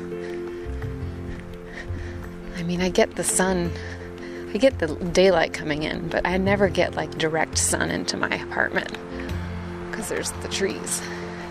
I'm 2.57 2.66
mean, 2.66 2.83
I 2.83 2.88
get 2.88 3.14
the 3.14 3.23
sun, 3.23 3.71
I 4.53 4.59
get 4.59 4.81
the 4.81 4.88
daylight 5.12 5.53
coming 5.53 5.85
in, 5.85 6.09
but 6.09 6.27
I 6.27 6.37
never 6.37 6.68
get 6.68 6.97
like 6.97 7.16
direct 7.16 7.59
sun 7.59 7.92
into 7.92 8.16
my 8.16 8.35
apartment 8.35 8.99
because 10.09 10.31
there's 10.33 10.42
the 10.42 10.49
trees. 10.49 11.03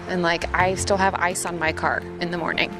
And 0.07 0.21
like, 0.21 0.53
I 0.53 0.75
still 0.75 0.97
have 0.97 1.13
ice 1.15 1.45
on 1.45 1.59
my 1.59 1.73
car 1.73 2.01
in 2.21 2.31
the 2.31 2.37
morning 2.37 2.73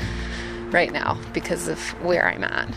right 0.70 0.92
now 0.92 1.18
because 1.32 1.68
of 1.68 1.80
where 2.02 2.26
I'm 2.28 2.44
at. 2.44 2.74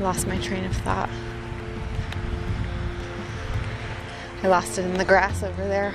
lost 0.00 0.26
my 0.26 0.36
train 0.38 0.64
of 0.64 0.76
thought. 0.78 1.08
I 4.42 4.48
lost 4.48 4.76
it 4.76 4.84
in 4.84 4.94
the 4.94 5.04
grass 5.04 5.44
over 5.44 5.62
there. 5.68 5.94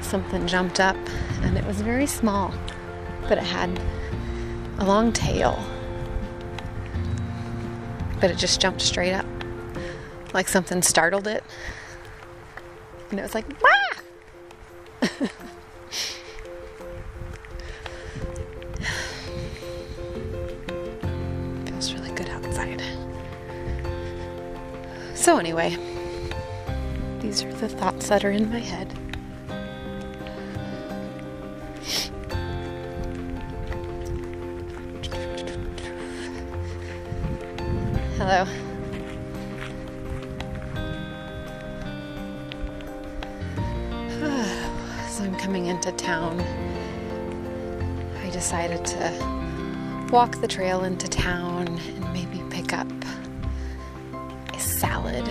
Something 0.00 0.46
jumped 0.46 0.80
up 0.80 0.96
and 1.42 1.58
it 1.58 1.66
was 1.66 1.82
very 1.82 2.06
small, 2.06 2.54
but 3.28 3.36
it 3.36 3.44
had 3.44 3.78
a 4.78 4.86
long 4.86 5.12
tail. 5.12 5.62
But 8.20 8.30
it 8.30 8.36
just 8.38 8.60
jumped 8.60 8.82
straight 8.82 9.12
up, 9.12 9.26
like 10.34 10.48
something 10.48 10.82
startled 10.82 11.26
it. 11.26 11.42
And 13.10 13.18
it 13.18 13.22
was 13.22 13.34
like, 13.34 13.46
wah! 13.62 13.68
Feels 21.66 21.94
really 21.94 22.10
good 22.12 22.28
outside. 22.28 22.82
So, 25.14 25.38
anyway, 25.38 25.76
these 27.20 27.42
are 27.42 27.52
the 27.54 27.68
thoughts 27.68 28.08
that 28.08 28.24
are 28.24 28.30
in 28.30 28.50
my 28.50 28.60
head. 28.60 28.99
Walk 50.10 50.40
the 50.40 50.48
trail 50.48 50.82
into 50.82 51.06
town 51.06 51.68
and 51.68 52.12
maybe 52.12 52.42
pick 52.50 52.72
up 52.72 52.88
a 54.52 54.58
salad 54.58 55.24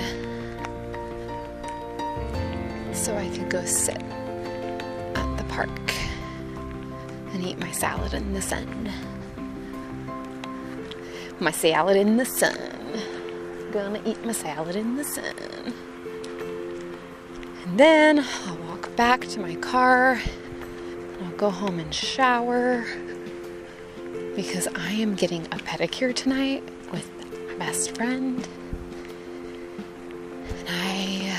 so 2.94 3.13
I 3.18 3.28
could 3.28 3.50
go 3.50 3.65
sit 3.65 4.02
at 4.02 5.38
the 5.38 5.44
park 5.50 5.70
and 7.34 7.44
eat 7.44 7.60
my 7.60 7.72
salad 7.72 8.13
in 8.13 8.34
the 8.34 8.42
sun. 8.42 8.89
My 11.42 11.52
salad 11.52 11.98
in 11.98 12.15
the 12.15 12.26
sun. 12.26 12.58
Gonna 13.74 14.02
eat 14.06 14.24
my 14.26 14.32
salad 14.32 14.78
in 14.78 14.96
the 14.96 15.04
sun. 15.04 15.74
And 17.65 17.78
then 17.78 18.26
I'll 18.46 18.58
walk 18.70 18.96
back 18.96 19.28
to 19.28 19.42
my 19.42 19.56
car. 19.56 20.13
And 20.13 21.26
I'll 21.26 21.38
go 21.38 21.50
home 21.50 21.80
and 21.80 21.94
shower 21.94 22.86
because 24.41 24.69
I 24.73 24.91
am 24.93 25.15
getting 25.15 25.43
a 25.47 25.58
pedicure 25.58 26.15
tonight 26.15 26.63
with 26.93 27.12
my 27.49 27.56
best 27.56 27.93
friend. 27.97 28.47
And 30.60 30.69
I 30.69 31.38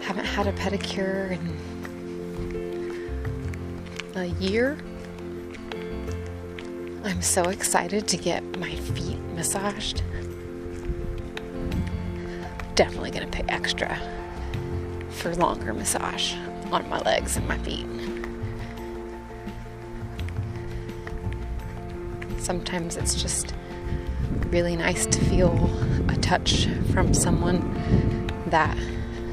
haven't 0.00 0.26
had 0.26 0.46
a 0.46 0.52
pedicure 0.52 1.32
in 1.32 1.40
a 4.14 4.26
year. 4.26 4.78
I'm 7.02 7.20
so 7.20 7.42
excited 7.42 8.06
to 8.06 8.16
get 8.16 8.44
my 8.60 8.76
feet 8.76 9.18
massaged. 9.34 10.04
Definitely 12.76 13.10
gonna 13.10 13.26
pay 13.26 13.44
extra 13.48 13.98
for 15.08 15.34
longer 15.34 15.74
massage 15.74 16.32
on 16.70 16.88
my 16.88 17.00
legs 17.00 17.36
and 17.36 17.48
my 17.48 17.58
feet. 17.58 18.19
Sometimes 22.50 22.96
it's 22.96 23.14
just 23.14 23.54
really 24.48 24.74
nice 24.74 25.06
to 25.06 25.24
feel 25.26 25.52
a 26.08 26.16
touch 26.16 26.66
from 26.92 27.14
someone 27.14 27.62
that 28.46 28.76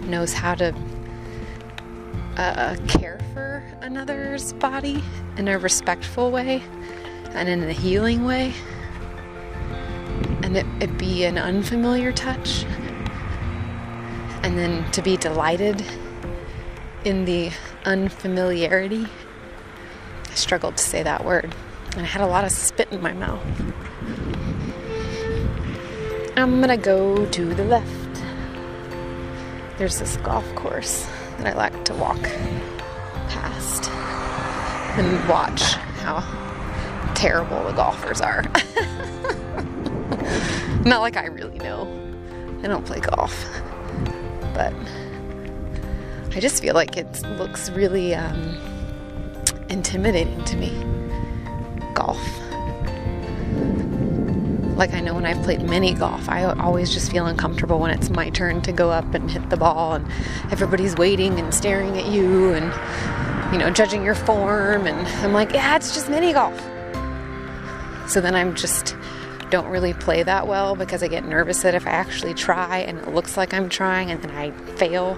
knows 0.03 0.33
how 0.33 0.53
to 0.53 0.71
uh, 2.35 2.75
care 2.87 3.19
for 3.33 3.63
another's 3.81 4.53
body 4.53 5.03
in 5.35 5.47
a 5.47 5.57
respectful 5.57 6.29
way 6.29 6.61
and 7.31 7.49
in 7.49 7.63
a 7.63 7.71
healing 7.71 8.23
way. 8.23 8.53
And 10.43 10.55
it, 10.55 10.67
it 10.79 10.95
be 10.99 11.23
an 11.23 11.39
unfamiliar 11.39 12.11
touch. 12.11 12.65
And 14.43 14.55
then 14.59 14.91
to 14.91 15.01
be 15.01 15.17
delighted 15.17 15.83
in 17.03 17.25
the 17.25 17.49
unfamiliarity. 17.83 19.07
I 20.29 20.35
struggled 20.35 20.77
to 20.77 20.83
say 20.83 21.01
that 21.01 21.25
word. 21.25 21.55
And 21.97 22.05
I 22.05 22.09
had 22.09 22.21
a 22.21 22.27
lot 22.27 22.45
of 22.45 22.51
spit 22.51 22.89
in 22.91 23.01
my 23.01 23.11
mouth. 23.11 23.43
I'm 26.37 26.61
gonna 26.61 26.77
go 26.77 27.25
to 27.25 27.55
the 27.55 27.65
left. 27.65 28.21
There's 29.79 29.97
this 29.97 30.17
golf 30.17 30.45
course 30.53 31.07
that 31.39 31.47
I 31.47 31.53
like 31.53 31.85
to 31.85 31.95
walk 31.95 32.21
past 33.29 33.89
and 34.99 35.27
watch 35.27 35.63
how 36.03 36.21
terrible 37.15 37.63
the 37.63 37.71
golfers 37.71 38.21
are. 38.21 38.43
Not 40.85 41.01
like 41.01 41.17
I 41.17 41.25
really 41.25 41.57
know. 41.57 41.87
I 42.61 42.67
don't 42.67 42.85
play 42.85 42.99
golf. 42.99 43.43
But 44.53 44.71
I 46.35 46.39
just 46.39 46.61
feel 46.61 46.75
like 46.75 46.95
it 46.95 47.23
looks 47.39 47.71
really 47.71 48.13
um, 48.13 48.55
intimidating 49.69 50.45
to 50.45 50.57
me. 50.57 50.96
Golf. 51.97 52.21
Like 54.77 54.93
I 54.93 54.99
know 54.99 55.15
when 55.15 55.25
I've 55.25 55.41
played 55.43 55.63
mini 55.63 55.95
golf, 55.95 56.29
I 56.29 56.43
always 56.43 56.93
just 56.93 57.11
feel 57.11 57.25
uncomfortable 57.25 57.79
when 57.79 57.89
it's 57.89 58.11
my 58.11 58.29
turn 58.29 58.61
to 58.61 58.71
go 58.71 58.91
up 58.91 59.15
and 59.15 59.31
hit 59.31 59.49
the 59.49 59.57
ball 59.57 59.93
and 59.93 60.05
everybody's 60.51 60.95
waiting 60.95 61.39
and 61.39 61.51
staring 61.51 61.97
at 61.97 62.05
you 62.05 62.53
and 62.53 62.71
you 63.51 63.57
know 63.57 63.71
judging 63.71 64.05
your 64.05 64.13
form 64.13 64.85
and 64.85 65.07
I'm 65.25 65.33
like, 65.33 65.53
yeah, 65.53 65.75
it's 65.75 65.95
just 65.95 66.07
mini 66.07 66.33
golf. 66.33 66.55
So 68.07 68.21
then 68.21 68.35
I'm 68.35 68.53
just 68.53 68.95
don't 69.49 69.67
really 69.67 69.95
play 69.95 70.21
that 70.21 70.47
well 70.47 70.75
because 70.75 71.01
I 71.01 71.07
get 71.07 71.25
nervous 71.25 71.63
that 71.63 71.73
if 71.73 71.87
I 71.87 71.91
actually 71.91 72.35
try 72.35 72.77
and 72.77 72.99
it 72.99 73.07
looks 73.07 73.37
like 73.37 73.55
I'm 73.55 73.69
trying 73.69 74.11
and 74.11 74.21
then 74.21 74.35
I 74.35 74.51
fail, 74.75 75.15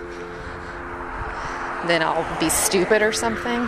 then 1.88 2.02
I'll 2.02 2.40
be 2.40 2.48
stupid 2.48 3.02
or 3.02 3.12
something. 3.12 3.68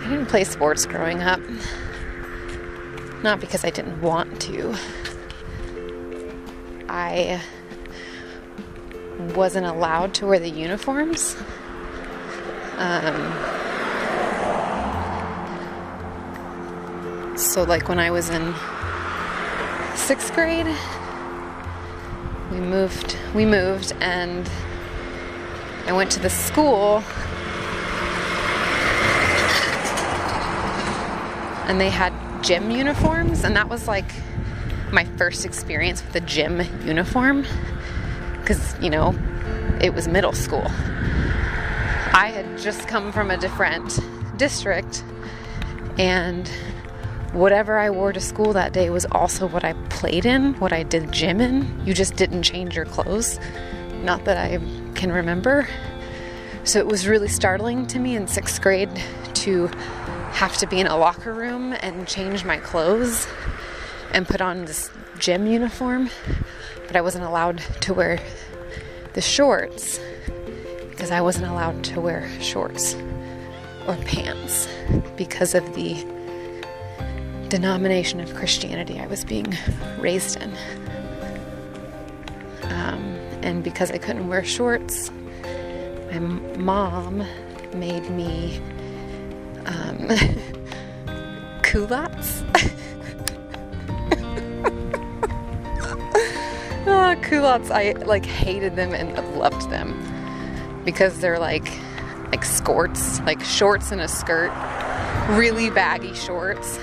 I 0.00 0.08
didn't 0.08 0.26
play 0.26 0.44
sports 0.44 0.86
growing 0.86 1.22
up. 1.22 1.40
Not 3.22 3.38
because 3.38 3.64
I 3.64 3.70
didn't 3.70 4.00
want 4.00 4.40
to. 4.42 4.74
I 6.88 7.40
wasn't 9.34 9.66
allowed 9.66 10.14
to 10.14 10.26
wear 10.26 10.38
the 10.38 10.48
uniforms. 10.48 11.36
Um, 12.78 13.16
so, 17.36 17.64
like 17.64 17.88
when 17.88 17.98
I 17.98 18.10
was 18.10 18.30
in 18.30 18.54
sixth 19.94 20.34
grade, 20.34 20.66
we 22.50 22.58
moved. 22.58 23.16
We 23.34 23.44
moved, 23.44 23.92
and 24.00 24.50
I 25.86 25.92
went 25.92 26.10
to 26.12 26.20
the 26.20 26.30
school, 26.30 27.04
and 31.70 31.80
they 31.80 31.88
had 31.88 32.12
gym 32.42 32.72
uniforms, 32.72 33.44
and 33.44 33.54
that 33.54 33.68
was 33.68 33.86
like 33.86 34.12
my 34.90 35.04
first 35.16 35.46
experience 35.46 36.04
with 36.04 36.16
a 36.16 36.20
gym 36.20 36.60
uniform 36.84 37.46
because, 38.40 38.76
you 38.80 38.90
know, 38.90 39.16
it 39.80 39.94
was 39.94 40.08
middle 40.08 40.32
school. 40.32 40.64
I 42.12 42.32
had 42.34 42.58
just 42.58 42.88
come 42.88 43.12
from 43.12 43.30
a 43.30 43.36
different 43.36 44.00
district, 44.36 45.04
and 45.96 46.50
whatever 47.32 47.78
I 47.78 47.90
wore 47.90 48.12
to 48.12 48.20
school 48.20 48.52
that 48.54 48.72
day 48.72 48.90
was 48.90 49.06
also 49.12 49.46
what 49.46 49.62
I 49.62 49.74
played 49.90 50.26
in, 50.26 50.54
what 50.54 50.72
I 50.72 50.82
did 50.82 51.12
gym 51.12 51.40
in. 51.40 51.86
You 51.86 51.94
just 51.94 52.16
didn't 52.16 52.42
change 52.42 52.74
your 52.74 52.84
clothes. 52.84 53.38
Not 54.02 54.24
that 54.24 54.36
I 54.36 54.58
can 54.96 55.12
remember. 55.12 55.68
So 56.64 56.80
it 56.80 56.88
was 56.88 57.06
really 57.06 57.28
startling 57.28 57.86
to 57.86 58.00
me 58.00 58.16
in 58.16 58.26
sixth 58.26 58.60
grade 58.60 58.90
to 59.34 59.70
have 60.32 60.56
to 60.58 60.66
be 60.66 60.80
in 60.80 60.86
a 60.86 60.96
locker 60.96 61.32
room 61.32 61.74
and 61.80 62.06
change 62.06 62.44
my 62.44 62.56
clothes 62.56 63.26
and 64.12 64.26
put 64.26 64.40
on 64.40 64.64
this 64.64 64.90
gym 65.18 65.46
uniform, 65.46 66.10
but 66.86 66.96
I 66.96 67.00
wasn't 67.00 67.24
allowed 67.24 67.58
to 67.82 67.94
wear 67.94 68.18
the 69.12 69.20
shorts 69.20 70.00
because 70.90 71.10
I 71.10 71.20
wasn't 71.20 71.46
allowed 71.46 71.84
to 71.84 72.00
wear 72.00 72.28
shorts 72.40 72.94
or 73.86 73.96
pants 74.04 74.68
because 75.16 75.54
of 75.54 75.74
the 75.74 75.94
denomination 77.48 78.20
of 78.20 78.34
Christianity 78.34 79.00
I 79.00 79.06
was 79.06 79.24
being 79.24 79.56
raised 79.98 80.40
in. 80.40 80.56
Um, 82.64 83.02
and 83.42 83.64
because 83.64 83.90
I 83.90 83.98
couldn't 83.98 84.28
wear 84.28 84.44
shorts, 84.44 85.10
my 86.10 86.18
mom 86.18 87.24
made 87.74 88.08
me 88.10 88.60
um, 89.66 90.08
culottes. 91.62 92.42
oh, 96.86 97.16
culottes! 97.22 97.70
I 97.70 97.92
like 98.04 98.24
hated 98.26 98.76
them 98.76 98.92
and 98.92 99.16
loved 99.36 99.70
them 99.70 99.94
because 100.84 101.20
they're 101.20 101.38
like 101.38 101.68
like 102.30 102.44
skirts, 102.44 103.20
like 103.20 103.42
shorts 103.42 103.92
and 103.92 104.00
a 104.00 104.08
skirt, 104.08 104.50
really 105.30 105.70
baggy 105.70 106.14
shorts. 106.14 106.78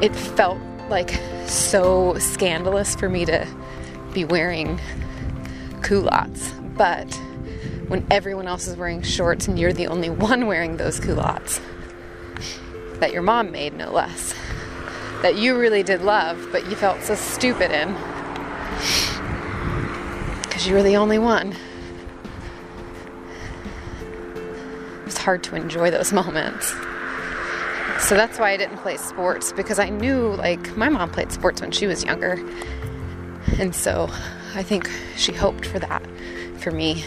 It 0.00 0.14
felt 0.14 0.58
like 0.88 1.20
so 1.46 2.16
scandalous 2.18 2.94
for 2.94 3.08
me 3.08 3.24
to 3.26 3.46
be 4.12 4.24
wearing 4.24 4.80
culottes, 5.82 6.52
but 6.76 7.20
when 7.88 8.06
everyone 8.10 8.48
else 8.48 8.66
is 8.66 8.76
wearing 8.76 9.02
shorts 9.02 9.48
and 9.48 9.58
you're 9.58 9.72
the 9.72 9.86
only 9.86 10.10
one 10.10 10.46
wearing 10.46 10.76
those 10.76 10.98
culottes 10.98 11.60
that 13.00 13.12
your 13.12 13.22
mom 13.22 13.50
made, 13.52 13.74
no 13.74 13.92
less, 13.92 14.34
that 15.22 15.36
you 15.36 15.58
really 15.58 15.82
did 15.82 16.02
love, 16.02 16.48
but 16.50 16.68
you 16.68 16.76
felt 16.76 17.02
so 17.02 17.14
stupid 17.14 17.70
in 17.70 17.94
because 20.42 20.66
you 20.66 20.74
were 20.74 20.82
the 20.82 20.96
only 20.96 21.18
one. 21.18 21.54
It's 25.06 25.18
hard 25.18 25.42
to 25.44 25.56
enjoy 25.56 25.90
those 25.90 26.12
moments. 26.12 26.74
So 28.00 28.14
that's 28.14 28.38
why 28.38 28.50
I 28.50 28.56
didn't 28.56 28.78
play 28.78 28.96
sports 28.96 29.52
because 29.52 29.78
I 29.78 29.88
knew, 29.88 30.34
like, 30.34 30.76
my 30.76 30.88
mom 30.88 31.10
played 31.10 31.32
sports 31.32 31.60
when 31.60 31.70
she 31.70 31.86
was 31.86 32.04
younger. 32.04 32.32
And 33.58 33.74
so 33.74 34.08
I 34.54 34.62
think 34.62 34.90
she 35.16 35.32
hoped 35.32 35.66
for 35.66 35.78
that 35.78 36.02
for 36.58 36.70
me. 36.70 37.04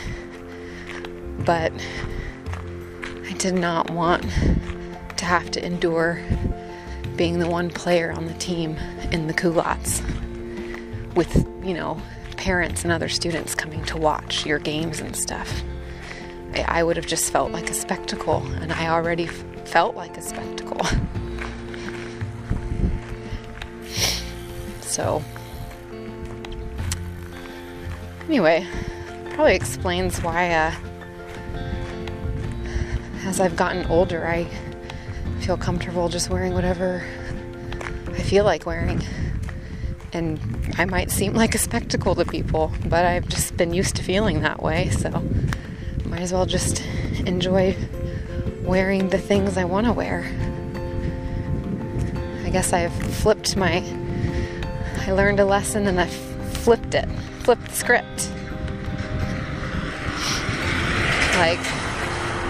But 1.46 1.72
I 3.26 3.34
did 3.34 3.56
not 3.56 3.90
want 3.90 4.24
to 4.24 5.26
have 5.26 5.52
to 5.52 5.66
endure 5.66 6.22
being 7.16 7.40
the 7.40 7.48
one 7.48 7.70
player 7.70 8.12
on 8.12 8.26
the 8.26 8.34
team 8.36 8.78
in 9.12 9.28
the 9.28 9.34
culottes 9.34 10.02
with, 11.16 11.46
you 11.64 11.74
know, 11.74 12.02
parents 12.38 12.84
and 12.84 12.94
other 12.94 13.10
students 13.10 13.54
coming 13.54 13.84
to 13.84 13.98
watch 13.98 14.46
your 14.46 14.60
games 14.60 15.02
and 15.02 15.16
stuff. 15.16 15.62
I, 16.56 16.82
would 16.82 16.96
have 16.96 17.06
just 17.06 17.32
felt 17.32 17.52
like 17.52 17.70
a 17.70 17.74
spectacle, 17.74 18.42
and 18.62 18.72
I 18.72 18.88
already 18.88 19.28
felt 19.28 19.96
like 19.96 20.18
a 20.18 20.22
spectacle. 20.22 20.82
so, 24.82 25.22
anyway, 28.28 28.66
probably 29.34 29.56
explains 29.56 30.24
why, 30.24 30.52
uh, 30.52 30.74
as 33.26 33.40
I've 33.40 33.56
gotten 33.56 33.86
older, 33.88 34.26
I 34.26 34.46
feel 35.42 35.58
comfortable 35.58 36.10
just 36.10 36.30
wearing 36.30 36.54
whatever 36.54 37.04
I 38.10 38.22
feel 38.22 38.44
like 38.44 38.66
wearing. 38.66 39.04
And 40.12 40.40
I 40.78 40.86
might 40.86 41.12
seem 41.12 41.34
like 41.34 41.56
a 41.56 41.58
spectacle 41.58 42.16
to 42.16 42.26
people, 42.26 42.72
but 42.86 43.06
I've 43.06 43.28
just 43.28 43.56
been 43.58 43.74
used 43.74 43.96
to 43.98 44.04
feeling 44.04 44.42
that 44.42 44.62
way, 44.62 44.90
so 44.90 45.24
might 46.06 46.22
as 46.22 46.34
well 46.34 46.46
just 46.46 46.84
enjoy 47.26 47.76
wearing 48.64 49.10
the 49.10 49.18
things 49.18 49.58
I 49.58 49.66
want 49.66 49.86
to 49.88 49.94
wear. 49.94 50.26
I 52.44 52.50
guess 52.50 52.74
I've 52.74 52.94
flipped 52.94 53.56
my. 53.56 53.84
I 55.06 55.12
learned 55.12 55.40
a 55.40 55.46
lesson 55.46 55.88
and 55.88 56.00
I 56.00 56.08
flipped 56.08 56.96
it, 56.96 57.08
flipped 57.44 57.68
the 57.68 57.76
script. 57.76 58.32
Like, 61.38 61.79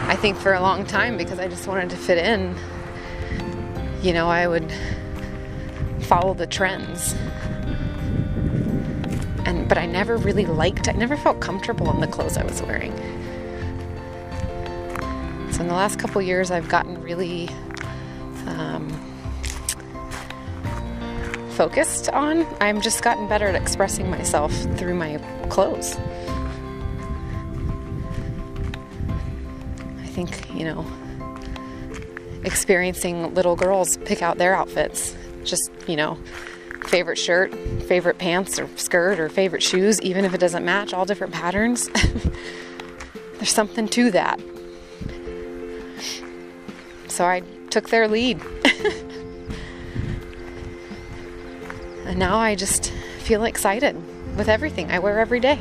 I 0.09 0.15
think 0.15 0.37
for 0.37 0.53
a 0.55 0.59
long 0.59 0.87
time, 0.87 1.17
because 1.17 1.37
I 1.37 1.47
just 1.47 1.67
wanted 1.67 1.91
to 1.91 1.95
fit 1.95 2.17
in, 2.17 2.55
you 4.01 4.11
know, 4.11 4.27
I 4.27 4.47
would 4.47 4.73
follow 6.01 6.33
the 6.33 6.47
trends. 6.47 7.13
And, 9.45 9.69
but 9.69 9.77
I 9.77 9.85
never 9.85 10.17
really 10.17 10.47
liked, 10.47 10.89
I 10.89 10.93
never 10.93 11.15
felt 11.15 11.39
comfortable 11.41 11.91
in 11.91 11.99
the 11.99 12.07
clothes 12.07 12.37
I 12.37 12.43
was 12.43 12.59
wearing. 12.63 12.91
So 15.51 15.61
in 15.61 15.67
the 15.67 15.75
last 15.75 15.99
couple 15.99 16.23
years, 16.23 16.49
I've 16.49 16.69
gotten 16.69 16.99
really 17.03 17.47
um, 18.47 18.89
focused 21.51 22.09
on. 22.09 22.47
I'm 22.59 22.81
just 22.81 23.03
gotten 23.03 23.27
better 23.27 23.45
at 23.45 23.53
expressing 23.53 24.09
myself 24.09 24.51
through 24.75 24.95
my 24.95 25.17
clothes. 25.49 25.99
Think, 30.25 30.53
you 30.53 30.65
know, 30.65 30.85
experiencing 32.43 33.33
little 33.33 33.55
girls 33.55 33.97
pick 33.97 34.21
out 34.21 34.37
their 34.37 34.53
outfits. 34.55 35.15
Just, 35.43 35.71
you 35.87 35.95
know, 35.95 36.17
favorite 36.85 37.17
shirt, 37.17 37.53
favorite 37.87 38.17
pants 38.17 38.59
or 38.59 38.67
skirt 38.77 39.19
or 39.19 39.29
favorite 39.29 39.63
shoes, 39.63 40.01
even 40.01 40.25
if 40.25 40.33
it 40.33 40.39
doesn't 40.39 40.65
match, 40.65 40.93
all 40.93 41.05
different 41.05 41.33
patterns. 41.33 41.89
There's 43.35 43.51
something 43.51 43.87
to 43.89 44.11
that. 44.11 44.41
So 47.07 47.25
I 47.25 47.41
took 47.69 47.89
their 47.89 48.07
lead. 48.07 48.41
and 52.05 52.19
now 52.19 52.37
I 52.37 52.55
just 52.55 52.91
feel 53.19 53.45
excited 53.45 53.95
with 54.37 54.49
everything 54.49 54.91
I 54.91 54.99
wear 54.99 55.19
every 55.19 55.39
day. 55.39 55.59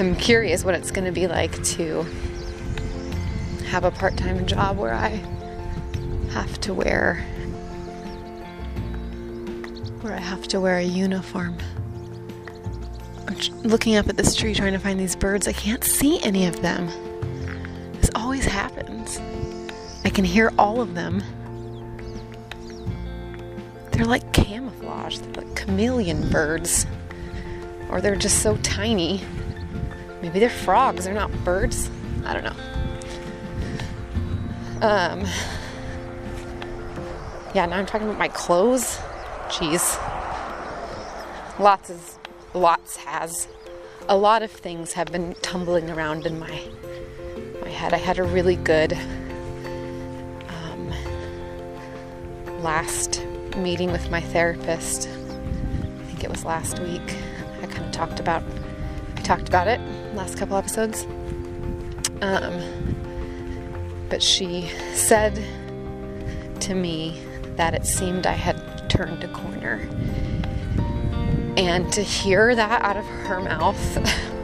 I'm 0.00 0.14
curious 0.14 0.64
what 0.64 0.76
it's 0.76 0.92
going 0.92 1.06
to 1.06 1.12
be 1.12 1.26
like 1.26 1.60
to 1.64 2.04
have 3.66 3.82
a 3.82 3.90
part 3.90 4.16
time 4.16 4.46
job 4.46 4.78
where 4.78 4.94
I 4.94 5.08
have 6.30 6.60
to 6.60 6.72
wear 6.72 7.24
where 10.00 10.14
I 10.14 10.20
have 10.20 10.46
to 10.48 10.60
wear 10.60 10.78
a 10.78 10.84
uniform. 10.84 11.58
I'm 13.26 13.36
looking 13.64 13.96
up 13.96 14.08
at 14.08 14.16
this 14.16 14.36
tree 14.36 14.54
trying 14.54 14.72
to 14.72 14.78
find 14.78 15.00
these 15.00 15.16
birds. 15.16 15.48
I 15.48 15.52
can't 15.52 15.82
see 15.82 16.22
any 16.22 16.46
of 16.46 16.62
them. 16.62 16.86
This 17.94 18.10
always 18.14 18.44
happens. 18.44 19.20
I 20.04 20.10
can 20.10 20.24
hear 20.24 20.52
all 20.56 20.80
of 20.80 20.94
them. 20.94 21.22
They're 23.90 24.06
like 24.06 24.32
camouflage, 24.32 25.18
they're 25.18 25.44
like 25.44 25.56
chameleon 25.56 26.30
birds. 26.30 26.86
Or 27.90 28.00
they're 28.00 28.14
just 28.14 28.42
so 28.42 28.56
tiny. 28.58 29.22
Maybe 30.22 30.40
they're 30.40 30.50
frogs, 30.50 31.04
they're 31.04 31.14
not 31.14 31.32
birds. 31.44 31.90
I 32.24 32.34
don't 32.34 32.44
know. 32.44 32.56
Um, 34.80 35.24
yeah, 37.54 37.66
now 37.66 37.78
I'm 37.78 37.86
talking 37.86 38.06
about 38.06 38.18
my 38.18 38.28
clothes. 38.28 38.98
Jeez. 39.48 39.98
Lots 41.58 41.90
of 41.90 42.18
lots 42.54 42.96
has. 42.96 43.48
A 44.08 44.16
lot 44.16 44.42
of 44.42 44.50
things 44.50 44.92
have 44.92 45.10
been 45.10 45.34
tumbling 45.42 45.90
around 45.90 46.26
in 46.26 46.38
my 46.38 46.62
my 47.60 47.68
head. 47.68 47.92
I 47.94 47.98
had 47.98 48.18
a 48.18 48.24
really 48.24 48.56
good 48.56 48.92
um, 50.48 50.92
last 52.62 53.24
meeting 53.56 53.90
with 53.90 54.10
my 54.10 54.20
therapist. 54.20 55.08
I 55.08 56.04
think 56.04 56.24
it 56.24 56.30
was 56.30 56.44
last 56.44 56.78
week. 56.80 57.16
I 57.62 57.66
kind 57.66 57.84
of 57.84 57.92
talked 57.92 58.20
about 58.20 58.42
I 59.16 59.20
talked 59.22 59.48
about 59.48 59.66
it 59.66 59.80
last 60.14 60.36
couple 60.36 60.56
episodes. 60.56 61.06
Um, 62.20 62.60
but 64.08 64.22
she 64.22 64.68
said 64.94 65.34
to 66.60 66.74
me 66.74 67.20
that 67.56 67.74
it 67.74 67.86
seemed 67.86 68.26
I 68.26 68.32
had 68.32 68.88
turned 68.88 69.22
a 69.22 69.28
corner 69.28 69.88
and 71.58 71.92
to 71.92 72.02
hear 72.02 72.54
that 72.54 72.82
out 72.82 72.96
of 72.96 73.04
her 73.04 73.40
mouth 73.40 74.34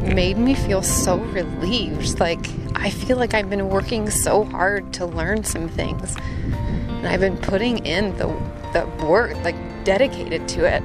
made 0.02 0.38
me 0.38 0.54
feel 0.54 0.80
so 0.80 1.18
relieved. 1.18 2.20
Like, 2.20 2.46
I 2.76 2.90
feel 2.90 3.16
like 3.16 3.34
I've 3.34 3.50
been 3.50 3.68
working 3.68 4.08
so 4.08 4.44
hard 4.44 4.92
to 4.94 5.06
learn 5.06 5.42
some 5.42 5.68
things. 5.68 6.14
And 6.44 7.08
I've 7.08 7.18
been 7.18 7.36
putting 7.36 7.84
in 7.84 8.16
the, 8.18 8.28
the 8.72 8.86
work, 9.04 9.34
like, 9.42 9.56
dedicated 9.84 10.46
to 10.50 10.64
it. 10.64 10.82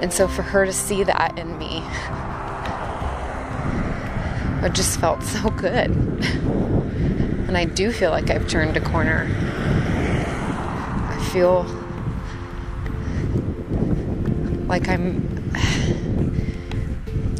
And 0.00 0.12
so 0.12 0.26
for 0.26 0.42
her 0.42 0.66
to 0.66 0.72
see 0.72 1.04
that 1.04 1.38
in 1.38 1.56
me, 1.56 1.80
it 4.64 4.74
just 4.74 5.00
felt 5.00 5.22
so 5.22 5.50
good. 5.50 5.90
And 7.48 7.56
I 7.56 7.64
do 7.64 7.92
feel 7.92 8.10
like 8.10 8.30
I've 8.30 8.48
turned 8.48 8.76
a 8.76 8.80
corner. 8.80 9.26
I 11.08 11.30
feel 11.32 11.64
Like 14.70 14.88
I'm, 14.88 15.52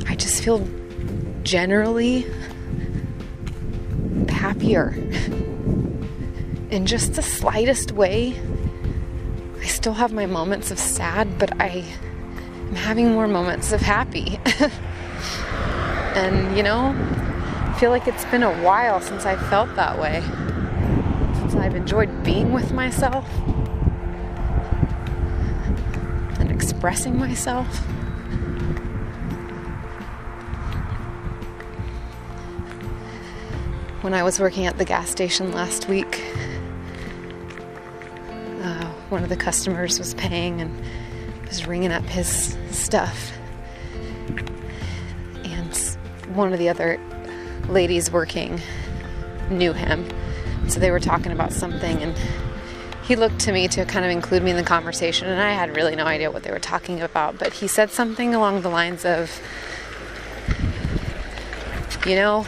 I 0.09 0.17
just 0.17 0.43
feel 0.43 0.67
generally 1.45 2.27
happier. 4.29 4.91
In 6.71 6.87
just 6.87 7.15
the 7.15 7.23
slightest 7.23 7.93
way, 7.93 8.35
I 9.61 9.67
still 9.67 9.93
have 9.93 10.13
my 10.13 10.27
moments 10.27 10.73
of 10.73 10.81
sad, 10.81 11.39
but 11.39 11.53
I 11.61 11.85
am 12.67 12.75
having 12.75 13.13
more 13.13 13.29
moments 13.29 13.71
of 13.71 13.81
happy. 13.81 14.41
and 16.17 16.57
you 16.57 16.63
know, 16.63 16.95
I 16.97 17.77
feel 17.79 17.91
like 17.91 18.07
it's 18.07 18.25
been 18.27 18.43
a 18.43 18.63
while 18.63 19.01
since 19.01 19.27
I 19.27 19.37
felt 19.49 19.75
that 19.77 19.99
way. 19.99 20.23
Since 21.41 21.55
I've 21.55 21.75
enjoyed 21.75 22.25
being 22.25 22.53
with 22.53 22.73
myself 22.73 23.27
and 26.39 26.51
expressing 26.51 27.19
myself. 27.19 27.83
when 34.03 34.15
I 34.15 34.23
was 34.23 34.41
working 34.41 34.67
at 34.67 34.79
the 34.79 34.85
gas 34.85 35.11
station 35.11 35.53
last 35.53 35.89
week, 35.89 36.25
uh, 38.63 38.87
one 39.11 39.23
of 39.23 39.29
the 39.29 39.37
customers 39.37 39.99
was 39.99 40.15
paying 40.15 40.63
and 40.63 40.85
was 41.47 41.67
ringing 41.67 41.93
up 41.93 42.05
his 42.05 42.57
stuff. 42.71 43.33
One 46.35 46.53
of 46.53 46.59
the 46.59 46.69
other 46.69 47.01
ladies 47.69 48.11
working 48.11 48.61
knew 49.51 49.73
him. 49.73 50.09
So 50.69 50.81
they 50.81 50.91
were 50.91 51.01
talking 51.01 51.33
about 51.33 51.53
something, 51.53 52.03
and 52.03 52.17
he 53.03 53.17
looked 53.17 53.41
to 53.41 53.53
me 53.53 53.67
to 53.69 53.85
kind 53.85 54.05
of 54.05 54.11
include 54.11 54.43
me 54.43 54.51
in 54.51 54.57
the 54.57 54.63
conversation. 54.63 55.29
And 55.29 55.41
I 55.41 55.53
had 55.53 55.75
really 55.75 55.97
no 55.97 56.05
idea 56.05 56.31
what 56.31 56.45
they 56.45 56.51
were 56.51 56.61
talking 56.61 57.01
about, 57.01 57.39
but 57.39 57.53
he 57.53 57.67
said 57.67 57.91
something 57.91 58.35
along 58.35 58.63
the 58.63 58.69
lines 58.69 59.05
of, 59.05 59.41
You 62.07 62.15
know, 62.15 62.47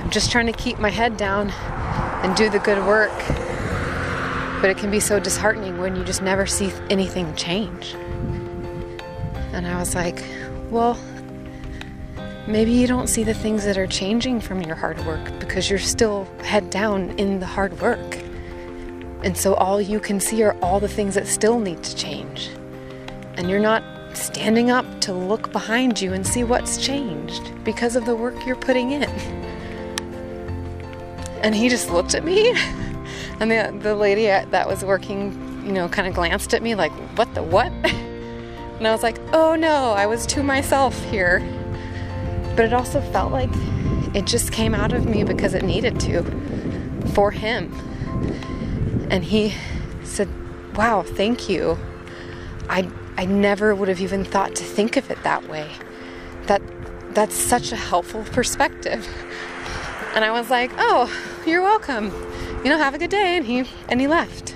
I'm 0.00 0.10
just 0.10 0.32
trying 0.32 0.46
to 0.46 0.52
keep 0.52 0.78
my 0.78 0.90
head 0.90 1.16
down 1.16 1.50
and 2.24 2.34
do 2.34 2.48
the 2.48 2.58
good 2.58 2.78
work. 2.86 3.12
But 4.62 4.70
it 4.70 4.78
can 4.78 4.90
be 4.90 5.00
so 5.00 5.20
disheartening 5.20 5.78
when 5.78 5.94
you 5.94 6.04
just 6.04 6.22
never 6.22 6.46
see 6.46 6.72
anything 6.88 7.34
change. 7.34 7.94
And 9.52 9.66
I 9.66 9.78
was 9.78 9.94
like, 9.94 10.24
well, 10.70 10.98
maybe 12.46 12.72
you 12.72 12.86
don't 12.86 13.08
see 13.08 13.24
the 13.24 13.34
things 13.34 13.64
that 13.64 13.78
are 13.78 13.86
changing 13.86 14.40
from 14.40 14.60
your 14.62 14.76
hard 14.76 15.04
work 15.06 15.38
because 15.38 15.70
you're 15.70 15.78
still 15.78 16.24
head 16.42 16.70
down 16.70 17.10
in 17.18 17.40
the 17.40 17.46
hard 17.46 17.80
work. 17.80 18.18
And 19.22 19.36
so 19.36 19.54
all 19.54 19.80
you 19.80 20.00
can 20.00 20.20
see 20.20 20.42
are 20.42 20.54
all 20.60 20.80
the 20.80 20.88
things 20.88 21.14
that 21.14 21.26
still 21.26 21.58
need 21.58 21.82
to 21.82 21.96
change. 21.96 22.50
And 23.36 23.48
you're 23.48 23.60
not 23.60 23.82
standing 24.16 24.70
up 24.70 24.84
to 25.00 25.12
look 25.12 25.50
behind 25.50 26.00
you 26.00 26.12
and 26.12 26.26
see 26.26 26.44
what's 26.44 26.76
changed 26.76 27.52
because 27.64 27.96
of 27.96 28.04
the 28.04 28.14
work 28.14 28.46
you're 28.46 28.56
putting 28.56 28.92
in. 28.92 29.04
And 31.42 31.54
he 31.54 31.68
just 31.68 31.90
looked 31.90 32.14
at 32.14 32.24
me. 32.24 32.54
And 33.40 33.50
the, 33.50 33.76
the 33.82 33.96
lady 33.96 34.26
that 34.26 34.68
was 34.68 34.84
working, 34.84 35.32
you 35.66 35.72
know, 35.72 35.88
kind 35.88 36.06
of 36.06 36.14
glanced 36.14 36.54
at 36.54 36.62
me 36.62 36.76
like, 36.76 36.92
what 37.18 37.34
the 37.34 37.42
what? 37.42 37.72
And 38.78 38.88
I 38.88 38.92
was 38.92 39.02
like, 39.02 39.18
oh 39.32 39.54
no, 39.54 39.92
I 39.92 40.06
was 40.06 40.24
to 40.26 40.42
myself 40.42 41.00
here. 41.04 41.38
But 42.56 42.66
it 42.66 42.72
also 42.72 43.00
felt 43.00 43.32
like 43.32 43.50
it 44.14 44.26
just 44.26 44.52
came 44.52 44.74
out 44.74 44.92
of 44.92 45.06
me 45.06 45.24
because 45.24 45.54
it 45.54 45.64
needed 45.64 45.98
to 46.00 46.22
for 47.14 47.30
him. 47.30 47.72
And 49.10 49.24
he 49.24 49.54
said, 50.04 50.28
wow, 50.76 51.02
thank 51.02 51.48
you. 51.48 51.78
I, 52.68 52.88
I 53.16 53.24
never 53.26 53.74
would 53.74 53.88
have 53.88 54.00
even 54.00 54.24
thought 54.24 54.54
to 54.56 54.64
think 54.64 54.96
of 54.96 55.10
it 55.10 55.22
that 55.22 55.48
way. 55.48 55.70
That, 56.46 56.62
that's 57.14 57.34
such 57.34 57.72
a 57.72 57.76
helpful 57.76 58.24
perspective. 58.24 59.06
And 60.14 60.24
I 60.24 60.30
was 60.30 60.48
like, 60.48 60.70
"Oh, 60.78 61.10
you're 61.44 61.60
welcome. 61.60 62.12
You 62.62 62.70
know, 62.70 62.78
have 62.78 62.94
a 62.94 62.98
good 62.98 63.10
day." 63.10 63.36
And 63.36 63.44
he 63.44 63.64
and 63.88 64.00
he 64.00 64.06
left. 64.06 64.54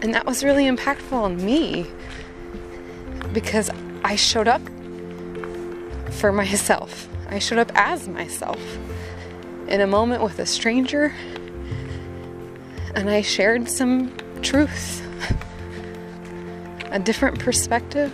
And 0.00 0.14
that 0.14 0.24
was 0.24 0.42
really 0.42 0.64
impactful 0.64 1.12
on 1.12 1.44
me 1.44 1.86
because 3.34 3.68
I 4.08 4.16
showed 4.16 4.48
up 4.48 4.62
for 6.12 6.32
myself. 6.32 7.10
I 7.28 7.38
showed 7.38 7.58
up 7.58 7.70
as 7.74 8.08
myself 8.08 8.58
in 9.68 9.82
a 9.82 9.86
moment 9.86 10.22
with 10.22 10.38
a 10.38 10.46
stranger 10.46 11.12
and 12.94 13.10
I 13.10 13.20
shared 13.20 13.68
some 13.68 14.16
truth, 14.40 15.02
a 16.90 16.98
different 16.98 17.38
perspective 17.38 18.10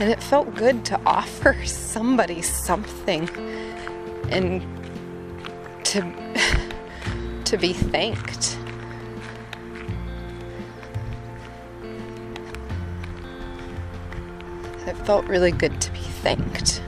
And 0.00 0.10
it 0.10 0.22
felt 0.22 0.54
good 0.54 0.84
to 0.86 1.00
offer 1.04 1.56
somebody 1.66 2.40
something 2.40 3.28
and 4.30 4.62
to 5.84 6.00
to 7.44 7.56
be 7.58 7.74
thanked. 7.74 8.57
It 14.88 14.96
felt 15.06 15.26
really 15.26 15.52
good 15.52 15.80
to 15.82 15.92
be 15.92 15.98
thanked. 15.98 16.78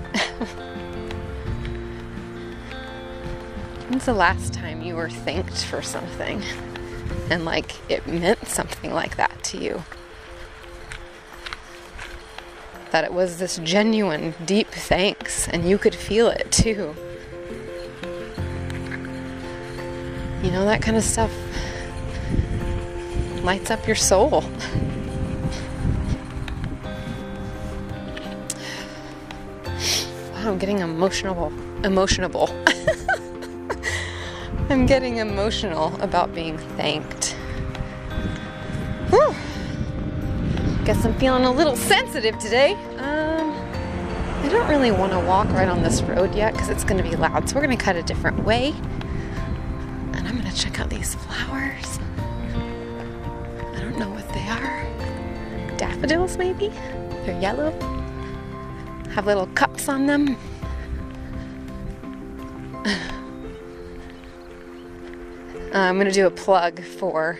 When's 3.88 4.06
the 4.06 4.14
last 4.14 4.54
time 4.54 4.80
you 4.80 4.96
were 4.96 5.10
thanked 5.10 5.64
for 5.64 5.82
something 5.82 6.42
and 7.28 7.44
like 7.44 7.72
it 7.90 8.06
meant 8.06 8.48
something 8.48 8.92
like 8.92 9.16
that 9.16 9.44
to 9.44 9.58
you? 9.58 9.82
that 12.90 13.04
it 13.04 13.12
was 13.12 13.38
this 13.38 13.58
genuine, 13.58 14.34
deep 14.44 14.68
thanks, 14.68 15.48
and 15.48 15.68
you 15.68 15.78
could 15.78 15.94
feel 15.94 16.28
it 16.28 16.50
too. 16.50 16.94
You 20.42 20.50
know, 20.50 20.64
that 20.64 20.80
kind 20.82 20.96
of 20.96 21.04
stuff 21.04 21.32
lights 23.44 23.70
up 23.70 23.86
your 23.86 23.96
soul. 23.96 24.42
I'm 30.50 30.58
getting 30.58 30.80
emotional. 30.80 31.52
Emotional. 31.84 32.50
I'm 34.68 34.84
getting 34.84 35.18
emotional 35.18 35.94
about 36.02 36.34
being 36.34 36.58
thanked. 36.76 37.36
Whew. 39.10 39.32
Guess 40.84 41.04
I'm 41.04 41.14
feeling 41.20 41.44
a 41.44 41.52
little 41.52 41.76
sensitive 41.76 42.36
today. 42.40 42.72
Um, 42.98 43.52
I 44.42 44.48
don't 44.50 44.68
really 44.68 44.90
want 44.90 45.12
to 45.12 45.20
walk 45.20 45.46
right 45.50 45.68
on 45.68 45.84
this 45.84 46.02
road 46.02 46.34
yet 46.34 46.52
because 46.54 46.68
it's 46.68 46.82
going 46.82 47.00
to 47.00 47.08
be 47.08 47.14
loud, 47.14 47.48
so 47.48 47.54
we're 47.54 47.64
going 47.64 47.78
to 47.78 47.84
cut 47.84 47.94
a 47.94 48.02
different 48.02 48.42
way. 48.42 48.74
And 50.14 50.26
I'm 50.26 50.36
going 50.36 50.50
to 50.50 50.56
check 50.56 50.80
out 50.80 50.90
these 50.90 51.14
flowers. 51.14 52.00
I 53.72 53.78
don't 53.80 53.96
know 53.96 54.10
what 54.10 54.28
they 54.34 54.48
are. 54.48 55.76
Daffodils, 55.76 56.36
maybe? 56.36 56.72
They're 57.24 57.40
yellow. 57.40 57.70
Have 59.14 59.26
little 59.26 59.46
cups 59.48 59.88
on 59.88 60.06
them. 60.06 60.36
I'm 65.74 65.96
going 65.96 66.06
to 66.06 66.12
do 66.12 66.26
a 66.26 66.30
plug 66.30 66.82
for 66.82 67.38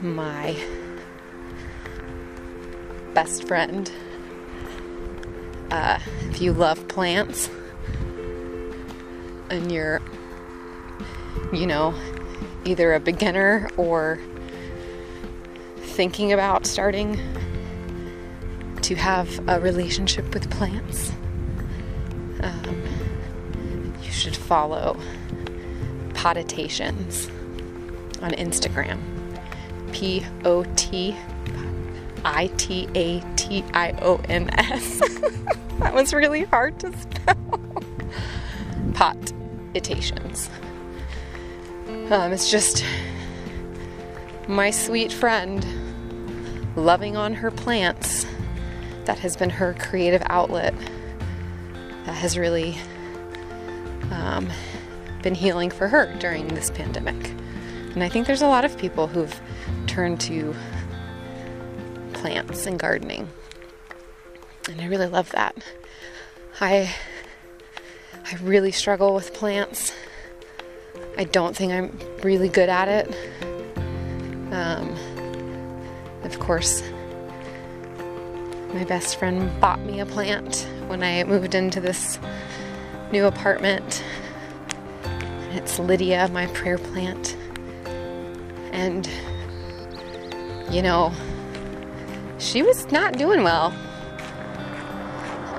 my 0.00 0.56
best 3.14 3.46
friend. 3.46 3.90
Uh, 5.70 5.98
if 6.30 6.40
you 6.40 6.52
love 6.52 6.88
plants 6.88 7.50
and 9.50 9.70
you're, 9.70 10.00
you 11.52 11.66
know, 11.66 11.94
either 12.64 12.94
a 12.94 13.00
beginner 13.00 13.68
or 13.76 14.18
thinking 15.78 16.32
about 16.32 16.64
starting 16.64 17.20
to 18.82 18.94
have 18.94 19.48
a 19.48 19.60
relationship 19.60 20.32
with 20.34 20.50
plants, 20.50 21.12
um, 22.40 22.82
you 24.02 24.10
should 24.10 24.36
follow 24.36 24.98
Potitations 26.14 27.28
on 28.20 28.32
Instagram. 28.32 29.00
P 29.92 30.24
O 30.44 30.64
T 30.76 31.16
I 32.24 32.48
T 32.56 32.88
A 32.94 33.20
T 33.36 33.64
I 33.72 33.92
O 34.02 34.20
N 34.28 34.50
S. 34.58 35.00
That 35.78 35.94
was 35.94 36.12
really 36.12 36.42
hard 36.42 36.80
to 36.80 36.92
spell. 36.98 37.60
Pot 38.94 39.32
itations. 39.74 40.50
Um, 42.10 42.32
it's 42.32 42.50
just 42.50 42.84
my 44.48 44.72
sweet 44.72 45.12
friend 45.12 45.64
loving 46.74 47.16
on 47.16 47.34
her 47.34 47.52
plants. 47.52 48.26
That 49.08 49.20
has 49.20 49.38
been 49.38 49.48
her 49.48 49.72
creative 49.72 50.22
outlet. 50.26 50.74
That 52.04 52.12
has 52.12 52.36
really 52.36 52.76
um, 54.10 54.50
been 55.22 55.34
healing 55.34 55.70
for 55.70 55.88
her 55.88 56.14
during 56.18 56.46
this 56.48 56.70
pandemic. 56.70 57.30
And 57.94 58.04
I 58.04 58.10
think 58.10 58.26
there's 58.26 58.42
a 58.42 58.46
lot 58.46 58.66
of 58.66 58.76
people 58.76 59.06
who've 59.06 59.40
turned 59.86 60.20
to 60.20 60.54
plants 62.12 62.66
and 62.66 62.78
gardening. 62.78 63.30
And 64.68 64.78
I 64.78 64.84
really 64.84 65.06
love 65.06 65.30
that. 65.30 65.56
I 66.60 66.94
I 68.30 68.36
really 68.42 68.72
struggle 68.72 69.14
with 69.14 69.32
plants. 69.32 69.94
I 71.16 71.24
don't 71.24 71.56
think 71.56 71.72
I'm 71.72 71.98
really 72.22 72.50
good 72.50 72.68
at 72.68 72.88
it. 72.88 73.16
Um, 74.52 74.94
of 76.24 76.38
course, 76.38 76.82
my 78.74 78.84
best 78.84 79.16
friend 79.16 79.50
bought 79.60 79.80
me 79.80 80.00
a 80.00 80.06
plant 80.06 80.68
when 80.88 81.02
I 81.02 81.24
moved 81.24 81.54
into 81.54 81.80
this 81.80 82.18
new 83.10 83.24
apartment. 83.24 84.04
It's 85.52 85.78
Lydia, 85.78 86.28
my 86.28 86.46
prayer 86.48 86.76
plant. 86.76 87.34
And, 88.72 89.08
you 90.70 90.82
know, 90.82 91.12
she 92.38 92.62
was 92.62 92.90
not 92.92 93.16
doing 93.16 93.42
well. 93.42 93.72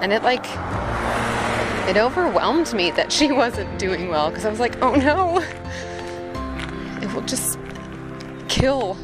And 0.02 0.14
it 0.14 0.22
like, 0.22 0.46
it 1.90 1.98
overwhelmed 1.98 2.72
me 2.74 2.92
that 2.92 3.12
she 3.12 3.32
wasn't 3.32 3.80
doing 3.80 4.10
well 4.10 4.30
because 4.30 4.46
I 4.46 4.50
was 4.52 4.60
like, 4.60 4.80
oh 4.84 4.94
no, 4.94 5.40
it 7.02 7.12
will 7.12 7.24
just 7.24 7.58
kill 8.48 8.96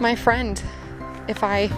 my 0.00 0.16
friend 0.16 0.60
if 1.28 1.44
I 1.44 1.70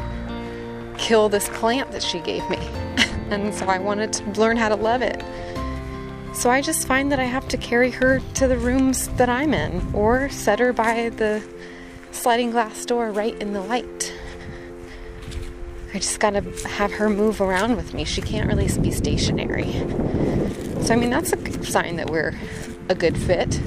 kill 1.04 1.28
this 1.28 1.50
plant 1.50 1.92
that 1.92 2.02
she 2.02 2.18
gave 2.20 2.48
me. 2.48 2.56
and 3.30 3.54
so 3.54 3.66
I 3.66 3.78
wanted 3.78 4.14
to 4.14 4.40
learn 4.40 4.56
how 4.56 4.70
to 4.70 4.74
love 4.74 5.02
it. 5.02 5.22
So 6.34 6.48
I 6.48 6.62
just 6.62 6.88
find 6.88 7.12
that 7.12 7.20
I 7.20 7.24
have 7.24 7.46
to 7.48 7.58
carry 7.58 7.90
her 7.90 8.20
to 8.36 8.48
the 8.48 8.56
rooms 8.56 9.08
that 9.18 9.28
I'm 9.28 9.52
in 9.52 9.86
or 9.94 10.30
set 10.30 10.60
her 10.60 10.72
by 10.72 11.10
the 11.10 11.46
sliding 12.10 12.52
glass 12.52 12.86
door 12.86 13.12
right 13.12 13.38
in 13.38 13.52
the 13.52 13.60
light. 13.60 14.14
I 15.92 15.98
just 15.98 16.20
gotta 16.20 16.40
have 16.68 16.90
her 16.92 17.10
move 17.10 17.42
around 17.42 17.76
with 17.76 17.92
me. 17.92 18.04
She 18.04 18.22
can't 18.22 18.48
really 18.48 18.68
be 18.80 18.90
stationary. 18.90 19.72
So, 20.82 20.94
I 20.94 20.96
mean, 20.96 21.10
that's 21.10 21.34
a 21.34 21.64
sign 21.64 21.96
that 21.96 22.08
we're 22.08 22.34
a 22.88 22.94
good 22.94 23.16
fit. 23.18 23.60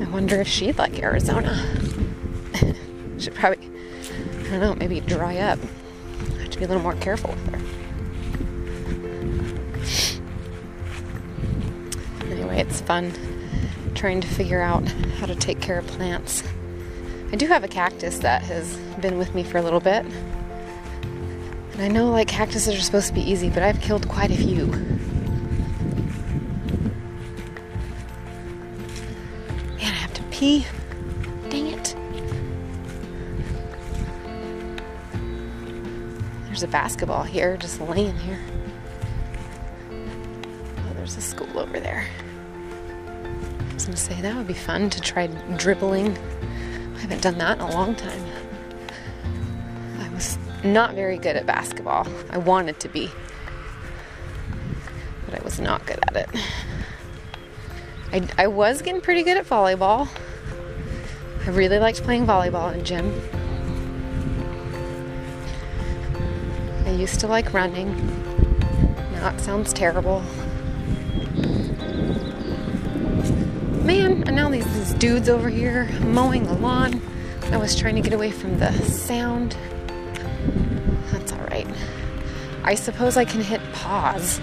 I 0.00 0.10
wonder 0.10 0.40
if 0.40 0.48
she'd 0.48 0.78
like 0.78 0.98
Arizona. 1.00 1.54
Should 3.18 3.34
probably 3.34 3.73
don't 4.58 4.62
know, 4.62 4.74
maybe 4.74 5.00
dry 5.00 5.38
up. 5.38 5.58
I 6.36 6.42
have 6.42 6.50
to 6.50 6.58
be 6.58 6.64
a 6.64 6.68
little 6.68 6.82
more 6.82 6.94
careful 6.94 7.30
with 7.30 7.46
her. 7.50 7.60
Anyway, 12.30 12.58
it's 12.60 12.80
fun 12.80 13.12
trying 13.94 14.20
to 14.20 14.28
figure 14.28 14.60
out 14.60 14.86
how 15.18 15.26
to 15.26 15.34
take 15.34 15.60
care 15.60 15.78
of 15.78 15.86
plants. 15.86 16.42
I 17.32 17.36
do 17.36 17.46
have 17.46 17.64
a 17.64 17.68
cactus 17.68 18.18
that 18.18 18.42
has 18.42 18.76
been 19.00 19.18
with 19.18 19.34
me 19.34 19.42
for 19.42 19.58
a 19.58 19.62
little 19.62 19.80
bit. 19.80 20.04
And 20.04 21.82
I 21.82 21.88
know 21.88 22.10
like 22.10 22.28
cactuses 22.28 22.74
are 22.74 22.80
supposed 22.80 23.08
to 23.08 23.12
be 23.12 23.22
easy, 23.22 23.50
but 23.50 23.62
I've 23.62 23.80
killed 23.80 24.08
quite 24.08 24.30
a 24.30 24.36
few. 24.36 24.66
Man, 24.66 25.00
I 29.80 29.84
have 29.84 30.14
to 30.14 30.22
pee. 30.24 30.66
A 36.64 36.68
basketball 36.68 37.22
here, 37.22 37.56
just 37.56 37.80
laying 37.80 38.16
here. 38.18 38.40
Oh, 39.90 40.94
there's 40.94 41.16
a 41.16 41.20
school 41.20 41.58
over 41.58 41.78
there. 41.78 42.06
I 43.24 43.74
was 43.74 43.84
gonna 43.84 43.96
say 43.96 44.20
that 44.20 44.34
would 44.34 44.46
be 44.46 44.54
fun 44.54 44.90
to 44.90 45.00
try 45.00 45.26
dribbling. 45.56 46.16
I 46.96 47.00
haven't 47.00 47.22
done 47.22 47.38
that 47.38 47.58
in 47.58 47.64
a 47.64 47.70
long 47.70 47.94
time. 47.94 48.24
I 50.00 50.08
was 50.14 50.38
not 50.64 50.94
very 50.94 51.18
good 51.18 51.36
at 51.36 51.46
basketball. 51.46 52.06
I 52.30 52.38
wanted 52.38 52.80
to 52.80 52.88
be, 52.88 53.10
but 55.26 55.38
I 55.38 55.44
was 55.44 55.60
not 55.60 55.84
good 55.86 55.98
at 56.02 56.16
it. 56.16 56.30
I, 58.12 58.44
I 58.44 58.46
was 58.46 58.80
getting 58.80 59.00
pretty 59.00 59.22
good 59.22 59.36
at 59.36 59.46
volleyball. 59.46 60.08
I 61.46 61.50
really 61.50 61.78
liked 61.78 62.02
playing 62.02 62.26
volleyball 62.26 62.72
in 62.72 62.84
gym. 62.84 63.12
Used 66.94 67.20
to 67.20 67.26
like 67.26 67.52
running. 67.52 67.94
Now 69.12 69.30
it 69.30 69.40
sounds 69.40 69.72
terrible. 69.72 70.20
Man, 73.82 74.22
and 74.26 74.36
now 74.36 74.48
these, 74.48 74.64
these 74.74 74.94
dudes 74.94 75.28
over 75.28 75.48
here 75.48 75.84
mowing 76.00 76.44
the 76.44 76.54
lawn. 76.54 77.02
I 77.52 77.56
was 77.56 77.76
trying 77.76 77.96
to 77.96 78.00
get 78.00 78.12
away 78.12 78.30
from 78.30 78.58
the 78.58 78.72
sound. 78.84 79.56
That's 81.12 81.32
alright. 81.32 81.66
I 82.62 82.74
suppose 82.74 83.16
I 83.16 83.24
can 83.24 83.42
hit 83.42 83.60
pause. 83.72 84.40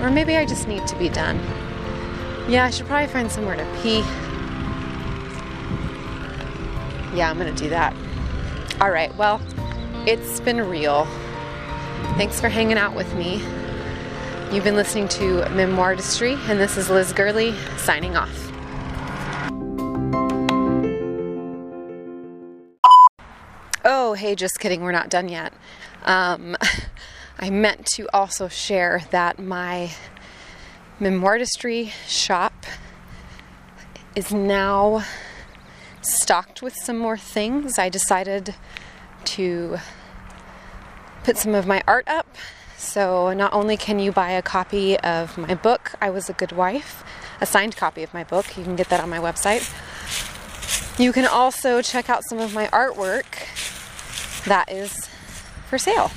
Or 0.00 0.10
maybe 0.10 0.36
I 0.36 0.44
just 0.44 0.68
need 0.68 0.86
to 0.86 0.96
be 0.96 1.08
done. 1.08 1.38
Yeah, 2.48 2.64
I 2.64 2.70
should 2.70 2.86
probably 2.86 3.08
find 3.08 3.30
somewhere 3.30 3.56
to 3.56 3.64
pee. 3.82 3.98
Yeah, 7.16 7.30
I'm 7.30 7.38
gonna 7.38 7.52
do 7.52 7.68
that. 7.70 7.94
All 8.80 8.92
right, 8.92 9.12
well, 9.16 9.40
it's 10.06 10.38
been 10.38 10.60
real. 10.60 11.04
Thanks 12.16 12.40
for 12.40 12.48
hanging 12.48 12.78
out 12.78 12.94
with 12.94 13.12
me. 13.16 13.42
You've 14.52 14.62
been 14.62 14.76
listening 14.76 15.08
to 15.08 15.42
Memoirtistry, 15.48 16.38
and 16.48 16.60
this 16.60 16.76
is 16.76 16.88
Liz 16.88 17.12
Gurley 17.12 17.56
signing 17.76 18.14
off. 18.14 18.30
Oh, 23.84 24.14
hey, 24.16 24.36
just 24.36 24.60
kidding, 24.60 24.82
we're 24.82 24.92
not 24.92 25.10
done 25.10 25.28
yet. 25.28 25.52
Um, 26.04 26.56
I 27.40 27.50
meant 27.50 27.84
to 27.94 28.06
also 28.14 28.46
share 28.46 29.02
that 29.10 29.40
my 29.40 29.90
Memoirtistry 31.00 31.90
shop 32.06 32.64
is 34.14 34.32
now 34.32 35.02
stocked 36.08 36.62
with 36.62 36.74
some 36.74 36.98
more 36.98 37.16
things. 37.16 37.78
I 37.78 37.88
decided 37.88 38.54
to 39.24 39.78
put 41.24 41.36
some 41.36 41.54
of 41.54 41.66
my 41.66 41.82
art 41.86 42.08
up. 42.08 42.26
So 42.76 43.32
not 43.32 43.52
only 43.52 43.76
can 43.76 43.98
you 43.98 44.12
buy 44.12 44.30
a 44.30 44.42
copy 44.42 44.98
of 45.00 45.36
my 45.36 45.54
book, 45.54 45.92
I 46.00 46.10
Was 46.10 46.30
a 46.30 46.32
Good 46.32 46.52
Wife, 46.52 47.04
a 47.40 47.46
signed 47.46 47.76
copy 47.76 48.02
of 48.02 48.14
my 48.14 48.24
book, 48.24 48.56
you 48.56 48.64
can 48.64 48.76
get 48.76 48.88
that 48.88 49.00
on 49.00 49.10
my 49.10 49.18
website. 49.18 49.68
You 50.98 51.12
can 51.12 51.26
also 51.26 51.82
check 51.82 52.08
out 52.08 52.24
some 52.24 52.38
of 52.38 52.54
my 52.54 52.66
artwork 52.68 53.24
that 54.44 54.70
is 54.70 55.08
for 55.68 55.76
sale. 55.76 56.10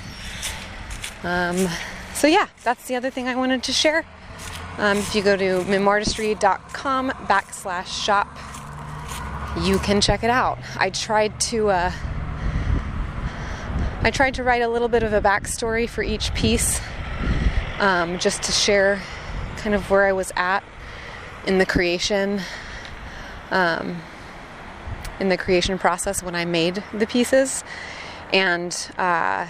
Um, 1.23 1.67
so 2.13 2.27
yeah, 2.27 2.47
that's 2.63 2.87
the 2.87 2.95
other 2.95 3.09
thing 3.09 3.27
I 3.27 3.35
wanted 3.35 3.63
to 3.63 3.73
share. 3.73 4.05
Um, 4.77 4.97
if 4.97 5.13
you 5.13 5.21
go 5.21 5.35
to 5.35 5.61
memoirtistry.com 5.63 7.09
backslash 7.27 8.03
shop, 8.03 8.27
you 9.59 9.79
can 9.79 9.99
check 9.99 10.23
it 10.23 10.29
out. 10.29 10.59
I 10.77 10.89
tried 10.89 11.39
to 11.41 11.69
uh, 11.69 11.91
I 14.03 14.09
tried 14.09 14.35
to 14.35 14.43
write 14.43 14.61
a 14.61 14.67
little 14.67 14.87
bit 14.87 15.03
of 15.03 15.13
a 15.13 15.21
backstory 15.21 15.87
for 15.87 16.01
each 16.01 16.33
piece, 16.33 16.81
um, 17.79 18.17
just 18.17 18.43
to 18.43 18.51
share 18.51 19.01
kind 19.57 19.75
of 19.75 19.89
where 19.89 20.05
I 20.05 20.13
was 20.13 20.31
at 20.35 20.63
in 21.45 21.57
the 21.57 21.65
creation, 21.65 22.41
um, 23.51 24.01
in 25.19 25.29
the 25.29 25.37
creation 25.37 25.77
process 25.77 26.23
when 26.23 26.33
I 26.33 26.45
made 26.45 26.83
the 26.93 27.05
pieces, 27.05 27.63
and 28.33 28.75
uh, 28.97 29.45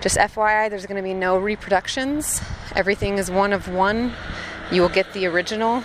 just 0.00 0.18
FYI, 0.18 0.70
there's 0.70 0.86
going 0.86 1.02
to 1.02 1.02
be 1.02 1.14
no 1.14 1.38
reproductions. 1.38 2.42
Everything 2.76 3.18
is 3.18 3.30
one 3.30 3.52
of 3.52 3.68
one. 3.68 4.12
You 4.70 4.82
will 4.82 4.88
get 4.88 5.12
the 5.14 5.26
original. 5.26 5.82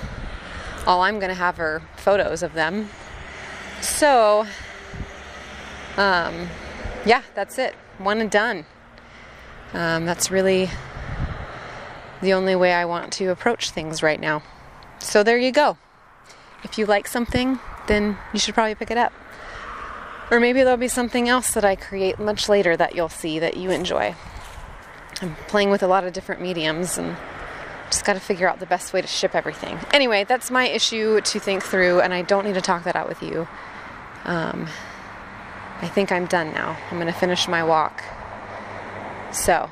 All 0.85 1.01
I'm 1.01 1.19
going 1.19 1.29
to 1.29 1.35
have 1.35 1.59
are 1.59 1.81
photos 1.95 2.43
of 2.43 2.53
them 2.53 2.89
so, 3.81 4.45
um, 5.97 6.47
yeah, 7.05 7.21
that's 7.35 7.57
it. 7.57 7.75
One 7.97 8.21
and 8.21 8.31
done. 8.31 8.65
Um, 9.73 10.05
that's 10.05 10.31
really 10.31 10.69
the 12.21 12.33
only 12.33 12.55
way 12.55 12.73
I 12.73 12.85
want 12.85 13.13
to 13.13 13.27
approach 13.27 13.71
things 13.71 14.01
right 14.01 14.19
now. 14.19 14.43
So, 14.99 15.23
there 15.23 15.37
you 15.37 15.51
go. 15.51 15.77
If 16.63 16.77
you 16.77 16.85
like 16.85 17.07
something, 17.07 17.59
then 17.87 18.17
you 18.33 18.39
should 18.39 18.53
probably 18.53 18.75
pick 18.75 18.91
it 18.91 18.97
up. 18.97 19.13
Or 20.31 20.39
maybe 20.39 20.61
there'll 20.61 20.77
be 20.77 20.87
something 20.87 21.27
else 21.27 21.53
that 21.53 21.65
I 21.65 21.75
create 21.75 22.19
much 22.19 22.49
later 22.49 22.77
that 22.77 22.95
you'll 22.95 23.09
see 23.09 23.39
that 23.39 23.57
you 23.57 23.71
enjoy. 23.71 24.15
I'm 25.21 25.35
playing 25.47 25.69
with 25.71 25.81
a 25.81 25.87
lot 25.87 26.03
of 26.03 26.13
different 26.13 26.41
mediums 26.41 26.97
and 26.97 27.17
just 27.89 28.05
got 28.05 28.13
to 28.13 28.19
figure 28.19 28.47
out 28.47 28.59
the 28.59 28.65
best 28.65 28.93
way 28.93 29.01
to 29.01 29.07
ship 29.07 29.33
everything. 29.33 29.79
Anyway, 29.91 30.23
that's 30.23 30.51
my 30.51 30.67
issue 30.67 31.19
to 31.21 31.39
think 31.39 31.63
through, 31.63 32.01
and 32.01 32.13
I 32.13 32.21
don't 32.21 32.45
need 32.45 32.53
to 32.53 32.61
talk 32.61 32.83
that 32.83 32.95
out 32.95 33.09
with 33.09 33.23
you. 33.23 33.47
Um, 34.25 34.67
I 35.81 35.87
think 35.87 36.11
I'm 36.11 36.25
done 36.25 36.53
now. 36.53 36.77
I'm 36.91 36.97
going 36.97 37.11
to 37.11 37.19
finish 37.19 37.47
my 37.47 37.63
walk. 37.63 38.03
So, 39.31 39.69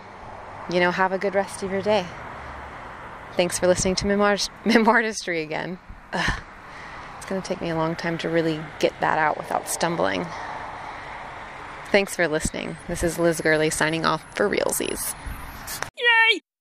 you 0.71 0.79
know, 0.79 0.91
have 0.91 1.11
a 1.11 1.17
good 1.17 1.35
rest 1.35 1.63
of 1.63 1.71
your 1.71 1.81
day. 1.81 2.05
Thanks 3.35 3.59
for 3.59 3.67
listening 3.67 3.95
to 3.95 4.05
Memoirtistry 4.05 5.43
again. 5.43 5.79
Ugh. 6.13 6.41
It's 7.17 7.25
going 7.25 7.41
to 7.41 7.47
take 7.47 7.61
me 7.61 7.69
a 7.69 7.75
long 7.75 7.95
time 7.95 8.17
to 8.19 8.29
really 8.29 8.61
get 8.79 8.93
that 9.01 9.17
out 9.17 9.37
without 9.37 9.67
stumbling. 9.67 10.25
Thanks 11.91 12.15
for 12.15 12.27
listening. 12.27 12.77
This 12.87 13.03
is 13.03 13.19
Liz 13.19 13.41
Gurley 13.41 13.69
signing 13.69 14.05
off 14.05 14.23
for 14.35 14.49
Realsies. 14.49 15.13